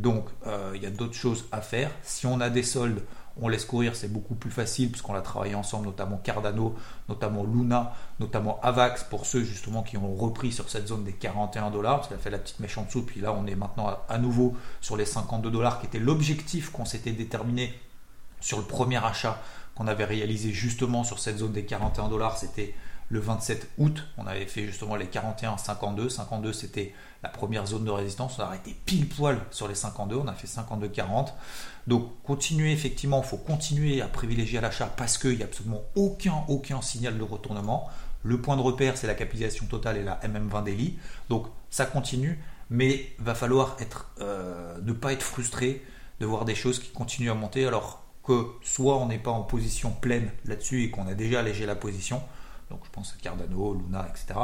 Donc, 0.00 0.28
euh, 0.46 0.72
il 0.74 0.82
y 0.82 0.86
a 0.86 0.90
d'autres 0.90 1.14
choses 1.14 1.44
à 1.52 1.60
faire. 1.60 1.90
Si 2.02 2.26
on 2.26 2.40
a 2.40 2.48
des 2.48 2.62
soldes, 2.62 3.02
on 3.38 3.48
laisse 3.48 3.66
courir, 3.66 3.94
c'est 3.94 4.10
beaucoup 4.10 4.34
plus 4.34 4.50
facile 4.50 4.90
puisqu'on 4.90 5.14
a 5.14 5.20
travaillé 5.20 5.54
ensemble, 5.54 5.86
notamment 5.86 6.16
Cardano, 6.16 6.74
notamment 7.10 7.44
Luna, 7.44 7.92
notamment 8.18 8.58
Avax, 8.62 9.04
pour 9.04 9.26
ceux 9.26 9.44
justement 9.44 9.82
qui 9.82 9.98
ont 9.98 10.14
repris 10.14 10.52
sur 10.52 10.70
cette 10.70 10.88
zone 10.88 11.04
des 11.04 11.12
41 11.12 11.70
dollars, 11.70 11.96
parce 11.96 12.08
qu'elle 12.08 12.16
a 12.16 12.20
fait 12.20 12.30
la 12.30 12.38
petite 12.38 12.60
mèche 12.60 12.78
en 12.78 12.84
dessous, 12.84 13.02
puis 13.02 13.20
là 13.20 13.34
on 13.34 13.46
est 13.46 13.54
maintenant 13.54 13.94
à, 14.08 14.18
nouveau 14.18 14.56
sur 14.80 14.96
les 14.96 15.04
52 15.04 15.50
dollars 15.50 15.80
qui 15.80 15.86
était 15.86 15.98
l'objectif 15.98 16.70
qu'on 16.70 16.86
s'était 16.86 17.12
déterminé 17.12 17.78
sur 18.40 18.56
le 18.56 18.64
premier 18.64 19.04
achat 19.04 19.38
qu'on 19.74 19.86
avait 19.86 20.06
réalisé 20.06 20.50
justement 20.50 21.04
sur 21.04 21.18
cette 21.18 21.38
zone 21.38 21.52
des 21.52 21.66
41 21.66 22.08
dollars, 22.08 22.38
c'était 22.38 22.74
le 23.10 23.20
27 23.20 23.68
août. 23.78 24.06
On 24.16 24.26
avait 24.26 24.46
fait 24.46 24.66
justement 24.66 24.96
les 24.96 25.06
41 25.06 25.58
52. 25.58 26.08
52 26.08 26.52
c'était 26.52 26.94
la 27.22 27.28
première 27.28 27.66
zone 27.66 27.84
de 27.84 27.90
résistance. 27.90 28.38
On 28.38 28.42
a 28.42 28.46
arrêté 28.46 28.74
pile 28.86 29.08
poil 29.08 29.38
sur 29.50 29.68
les 29.68 29.74
52. 29.74 30.16
On 30.16 30.28
a 30.28 30.32
fait 30.32 30.46
52 30.46 30.88
40. 30.88 31.34
Donc 31.86 32.22
continuer 32.22 32.72
effectivement, 32.72 33.20
il 33.22 33.28
faut 33.28 33.36
continuer 33.36 34.00
à 34.00 34.06
privilégier 34.06 34.60
l'achat 34.60 34.86
parce 34.96 35.18
qu'il 35.18 35.36
n'y 35.36 35.42
a 35.42 35.46
absolument 35.46 35.82
aucun, 35.96 36.44
aucun 36.48 36.80
signal 36.80 37.18
de 37.18 37.22
retournement. 37.22 37.90
Le 38.22 38.40
point 38.40 38.56
de 38.56 38.62
repère, 38.62 38.96
c'est 38.96 39.06
la 39.06 39.14
capitalisation 39.14 39.66
totale 39.66 39.96
et 39.96 40.04
la 40.04 40.20
MM20 40.20 40.64
daily. 40.64 40.98
Donc 41.28 41.46
ça 41.68 41.86
continue, 41.86 42.38
mais 42.70 43.12
va 43.18 43.34
falloir 43.34 43.76
être, 43.80 44.10
euh, 44.20 44.78
ne 44.82 44.92
pas 44.92 45.12
être 45.12 45.22
frustré 45.22 45.84
de 46.20 46.26
voir 46.26 46.44
des 46.44 46.54
choses 46.54 46.78
qui 46.78 46.90
continuent 46.90 47.30
à 47.30 47.34
monter 47.34 47.66
alors 47.66 48.04
que 48.22 48.46
soit 48.62 48.98
on 48.98 49.06
n'est 49.06 49.18
pas 49.18 49.30
en 49.30 49.42
position 49.42 49.90
pleine 49.90 50.30
là-dessus 50.44 50.84
et 50.84 50.90
qu'on 50.90 51.08
a 51.08 51.14
déjà 51.14 51.40
allégé 51.40 51.66
la 51.66 51.74
position, 51.74 52.22
donc 52.70 52.80
je 52.84 52.90
pense 52.90 53.14
à 53.18 53.22
Cardano, 53.22 53.74
Luna, 53.74 54.06
etc. 54.08 54.40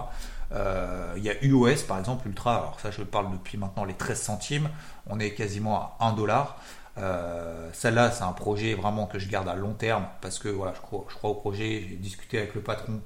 Euh, 0.53 1.15
il 1.17 1.23
y 1.25 1.31
a 1.31 1.43
UOS 1.43 1.85
par 1.87 1.99
exemple, 1.99 2.29
Ultra, 2.29 2.57
alors 2.57 2.81
ça 2.81 2.91
je 2.91 3.03
parle 3.03 3.33
depuis 3.33 3.57
maintenant 3.57 3.85
les 3.85 3.95
13 3.95 4.21
centimes, 4.21 4.69
on 5.09 5.19
est 5.19 5.33
quasiment 5.33 5.97
à 5.99 6.07
1 6.07 6.13
dollar. 6.13 6.59
Euh, 6.99 7.69
celle-là, 7.75 8.11
c'est 8.11 8.25
un 8.25 8.33
projet 8.33 8.75
vraiment 8.75 9.07
que 9.07 9.19
je 9.19 9.29
garde 9.29 9.49
à 9.49 9.55
long 9.55 9.75
terme 9.75 10.07
parce 10.23 10.39
que 10.39 10.49
voilà, 10.49 10.73
je 10.75 10.81
crois, 10.81 11.31
au 11.31 11.35
projet. 11.35 11.87
J'ai 11.89 11.97
discuté 11.97 12.39
avec 12.39 12.55
le 12.55 12.63
patron 12.63 13.01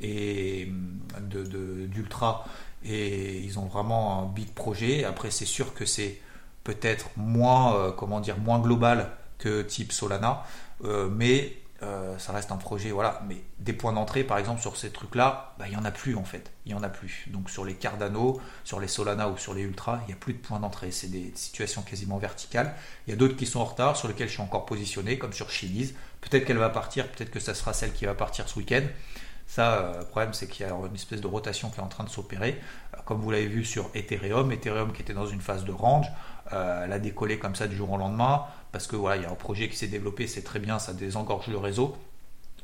et 0.00 0.68
de, 1.20 1.86
d'Ultra 1.86 2.44
et 2.84 3.38
ils 3.38 3.58
ont 3.60 3.66
vraiment 3.66 4.20
un 4.20 4.26
big 4.26 4.52
projet. 4.52 5.04
Après, 5.04 5.30
c'est 5.30 5.46
sûr 5.46 5.74
que 5.74 5.86
c'est 5.86 6.20
peut-être 6.64 7.08
moins, 7.16 7.76
euh, 7.76 7.92
comment 7.92 8.18
dire, 8.20 8.36
moins 8.38 8.58
global 8.58 9.12
que 9.38 9.62
type 9.62 9.92
Solana, 9.92 10.42
mais 10.82 11.56
euh, 11.82 12.16
ça 12.18 12.32
reste 12.32 12.52
un 12.52 12.56
projet, 12.56 12.90
voilà. 12.90 13.20
Mais 13.28 13.36
des 13.58 13.72
points 13.72 13.92
d'entrée, 13.92 14.24
par 14.24 14.38
exemple, 14.38 14.60
sur 14.60 14.76
ces 14.76 14.90
trucs-là, 14.90 15.54
bah, 15.58 15.66
il 15.66 15.72
n'y 15.72 15.76
en 15.76 15.84
a 15.84 15.90
plus 15.90 16.16
en 16.16 16.24
fait. 16.24 16.50
Il 16.64 16.72
n'y 16.72 16.78
en 16.78 16.82
a 16.82 16.88
plus. 16.88 17.26
Donc 17.28 17.50
sur 17.50 17.64
les 17.64 17.74
Cardano, 17.74 18.40
sur 18.64 18.80
les 18.80 18.88
Solana 18.88 19.28
ou 19.28 19.36
sur 19.36 19.52
les 19.52 19.62
Ultra, 19.62 20.00
il 20.04 20.06
n'y 20.08 20.12
a 20.14 20.16
plus 20.16 20.32
de 20.32 20.38
points 20.38 20.58
d'entrée. 20.58 20.90
C'est 20.90 21.10
des 21.10 21.32
situations 21.34 21.82
quasiment 21.82 22.18
verticales. 22.18 22.74
Il 23.06 23.10
y 23.10 23.12
a 23.12 23.16
d'autres 23.16 23.36
qui 23.36 23.46
sont 23.46 23.60
en 23.60 23.64
retard, 23.64 23.96
sur 23.96 24.08
lesquels 24.08 24.28
je 24.28 24.34
suis 24.34 24.42
encore 24.42 24.64
positionné, 24.64 25.18
comme 25.18 25.32
sur 25.32 25.50
Chili's. 25.50 25.92
Peut-être 26.22 26.44
qu'elle 26.46 26.58
va 26.58 26.70
partir, 26.70 27.08
peut-être 27.08 27.30
que 27.30 27.40
ça 27.40 27.54
sera 27.54 27.72
celle 27.72 27.92
qui 27.92 28.06
va 28.06 28.14
partir 28.14 28.48
ce 28.48 28.58
week-end. 28.58 28.84
Ça, 29.46 29.74
euh, 29.74 30.00
le 30.00 30.06
problème, 30.06 30.32
c'est 30.32 30.48
qu'il 30.48 30.66
y 30.66 30.68
a 30.68 30.74
une 30.74 30.94
espèce 30.94 31.20
de 31.20 31.26
rotation 31.28 31.70
qui 31.70 31.78
est 31.78 31.82
en 31.82 31.88
train 31.88 32.02
de 32.04 32.08
s'opérer. 32.08 32.60
Euh, 32.94 32.98
comme 33.04 33.20
vous 33.20 33.30
l'avez 33.30 33.46
vu 33.46 33.64
sur 33.64 33.90
Ethereum, 33.94 34.50
Ethereum 34.50 34.92
qui 34.92 35.02
était 35.02 35.14
dans 35.14 35.26
une 35.26 35.40
phase 35.40 35.64
de 35.64 35.72
range, 35.72 36.10
elle 36.52 36.92
a 36.92 37.00
décollé 37.00 37.40
comme 37.40 37.56
ça 37.56 37.66
du 37.66 37.74
jour 37.74 37.90
au 37.90 37.96
lendemain 37.96 38.44
parce 38.76 38.88
que 38.88 38.96
voilà, 38.96 39.16
il 39.16 39.22
y 39.22 39.24
a 39.24 39.30
un 39.30 39.34
projet 39.36 39.70
qui 39.70 39.76
s'est 39.78 39.86
développé, 39.86 40.26
c'est 40.26 40.42
très 40.42 40.58
bien, 40.58 40.78
ça 40.78 40.92
désengorge 40.92 41.46
le 41.46 41.56
réseau. 41.56 41.96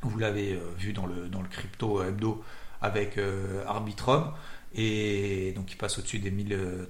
Vous 0.02 0.18
l'avez 0.18 0.52
euh, 0.52 0.60
vu 0.76 0.92
dans 0.92 1.06
le, 1.06 1.48
crypto 1.50 2.02
hebdo 2.02 2.44
avec 2.82 3.16
euh, 3.16 3.64
Arbitrum. 3.66 4.30
Et 4.74 5.54
donc 5.56 5.72
il 5.72 5.76
passe 5.76 5.98
au-dessus 5.98 6.18
des 6.18 6.30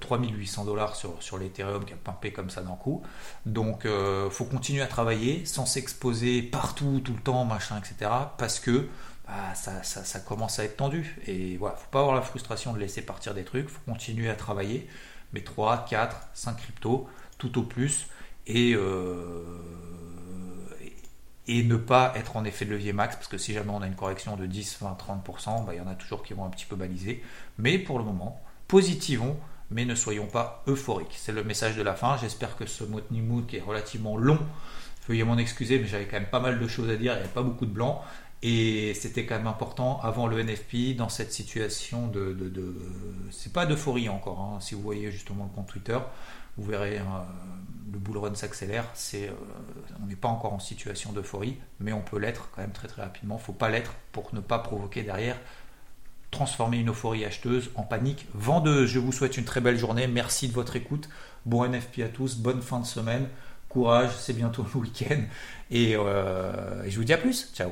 3800 0.01 0.65
dollars 0.65 0.97
sur, 0.97 1.23
sur 1.23 1.37
l'Ethereum 1.37 1.85
qui 1.85 1.93
a 1.93 1.95
pimpé 1.95 2.33
comme 2.33 2.49
ça 2.49 2.63
d'un 2.63 2.75
coup. 2.75 3.01
Donc 3.45 3.83
il 3.85 3.91
euh, 3.91 4.29
faut 4.29 4.43
continuer 4.43 4.81
à 4.81 4.87
travailler 4.87 5.45
sans 5.45 5.65
s'exposer 5.65 6.41
partout, 6.41 6.99
tout 7.01 7.13
le 7.13 7.21
temps, 7.21 7.45
machin, 7.45 7.77
etc. 7.77 8.11
Parce 8.37 8.59
que 8.59 8.89
bah, 9.25 9.55
ça, 9.55 9.83
ça, 9.83 10.19
commence 10.19 10.59
à 10.59 10.65
être 10.65 10.75
tendu. 10.75 11.17
Et 11.27 11.55
voilà, 11.55 11.77
faut 11.77 11.91
pas 11.91 12.01
avoir 12.01 12.15
la 12.15 12.23
frustration 12.23 12.73
de 12.73 12.79
laisser 12.79 13.01
partir 13.01 13.33
des 13.33 13.45
trucs, 13.45 13.69
faut 13.69 13.89
continuer 13.89 14.29
à 14.29 14.35
travailler. 14.35 14.85
Mais 15.31 15.45
3, 15.45 15.85
4, 15.89 16.17
5 16.33 16.57
cryptos, 16.57 17.07
tout 17.37 17.57
au 17.57 17.63
plus 17.63 18.07
et, 18.47 18.73
euh, 18.75 19.43
et 21.47 21.63
ne 21.63 21.75
pas 21.75 22.13
être 22.15 22.35
en 22.35 22.45
effet 22.45 22.65
de 22.65 22.71
levier 22.71 22.93
max, 22.93 23.15
parce 23.15 23.27
que 23.27 23.37
si 23.37 23.53
jamais 23.53 23.71
on 23.71 23.81
a 23.81 23.87
une 23.87 23.95
correction 23.95 24.35
de 24.35 24.45
10, 24.45 24.79
20, 24.81 24.97
30%, 24.97 25.65
il 25.71 25.77
y 25.77 25.81
en 25.81 25.87
a 25.87 25.95
toujours 25.95 26.23
qui 26.23 26.33
vont 26.33 26.45
un 26.45 26.49
petit 26.49 26.65
peu 26.65 26.75
baliser. 26.75 27.23
Mais 27.57 27.77
pour 27.77 27.99
le 27.99 28.05
moment, 28.05 28.41
positivons, 28.67 29.37
mais 29.71 29.85
ne 29.85 29.95
soyons 29.95 30.27
pas 30.27 30.63
euphoriques. 30.67 31.15
C'est 31.15 31.31
le 31.31 31.43
message 31.43 31.75
de 31.75 31.81
la 31.81 31.95
fin. 31.95 32.17
J'espère 32.17 32.55
que 32.57 32.65
ce 32.65 32.83
Motni 32.83 33.21
Mood 33.21 33.45
qui 33.47 33.57
est 33.57 33.61
relativement 33.61 34.17
long, 34.17 34.39
veuillez 35.07 35.23
m'en 35.23 35.37
excuser, 35.37 35.79
mais 35.79 35.87
j'avais 35.87 36.05
quand 36.05 36.19
même 36.19 36.29
pas 36.29 36.39
mal 36.39 36.59
de 36.59 36.67
choses 36.67 36.89
à 36.89 36.95
dire, 36.95 37.13
il 37.13 37.17
n'y 37.17 37.23
avait 37.23 37.33
pas 37.33 37.43
beaucoup 37.43 37.65
de 37.65 37.71
blanc. 37.71 38.03
Et 38.45 38.93
c'était 38.93 39.25
quand 39.25 39.35
même 39.35 39.47
important 39.47 40.01
avant 40.01 40.27
le 40.27 40.43
NFP 40.43 40.97
dans 40.97 41.07
cette 41.07 41.31
situation 41.31 42.07
de. 42.07 42.33
de, 42.33 42.75
c'est 43.31 43.53
pas 43.53 43.65
d'euphorie 43.65 44.09
encore, 44.09 44.39
hein. 44.41 44.59
si 44.59 44.75
vous 44.75 44.81
voyez 44.81 45.11
justement 45.11 45.45
le 45.45 45.55
compte 45.55 45.67
Twitter, 45.67 45.97
vous 46.57 46.65
verrez 46.65 46.97
euh, 46.97 47.01
le 47.91 47.99
bull 47.99 48.17
run 48.17 48.35
s'accélère. 48.35 48.85
Euh, 49.13 49.29
on 50.01 50.07
n'est 50.07 50.15
pas 50.15 50.27
encore 50.27 50.53
en 50.53 50.59
situation 50.59 51.11
d'euphorie, 51.11 51.57
mais 51.79 51.93
on 51.93 52.01
peut 52.01 52.17
l'être 52.17 52.49
quand 52.55 52.61
même 52.61 52.71
très 52.71 52.87
très 52.87 53.01
rapidement. 53.01 53.35
Il 53.35 53.39
ne 53.39 53.43
faut 53.43 53.53
pas 53.53 53.69
l'être 53.69 53.93
pour 54.11 54.33
ne 54.33 54.39
pas 54.39 54.59
provoquer 54.59 55.03
derrière 55.03 55.37
transformer 56.33 56.77
une 56.77 56.89
euphorie 56.89 57.23
acheteuse 57.23 57.69
en 57.75 57.83
panique 57.83 58.27
vendeuse. 58.33 58.89
Je 58.89 58.99
vous 58.99 59.11
souhaite 59.11 59.37
une 59.37 59.45
très 59.45 59.61
belle 59.61 59.77
journée. 59.77 60.07
Merci 60.07 60.49
de 60.49 60.53
votre 60.53 60.75
écoute. 60.75 61.07
Bon 61.45 61.63
NFP 61.63 61.99
à 61.99 62.09
tous. 62.09 62.37
Bonne 62.37 62.61
fin 62.61 62.79
de 62.79 62.85
semaine. 62.85 63.29
Courage. 63.69 64.09
C'est 64.17 64.33
bientôt 64.33 64.65
le 64.73 64.79
week-end. 64.79 65.21
Et, 65.71 65.93
euh, 65.95 66.83
et 66.83 66.91
je 66.91 66.97
vous 66.97 67.05
dis 67.05 67.13
à 67.13 67.17
plus. 67.17 67.51
Ciao. 67.53 67.71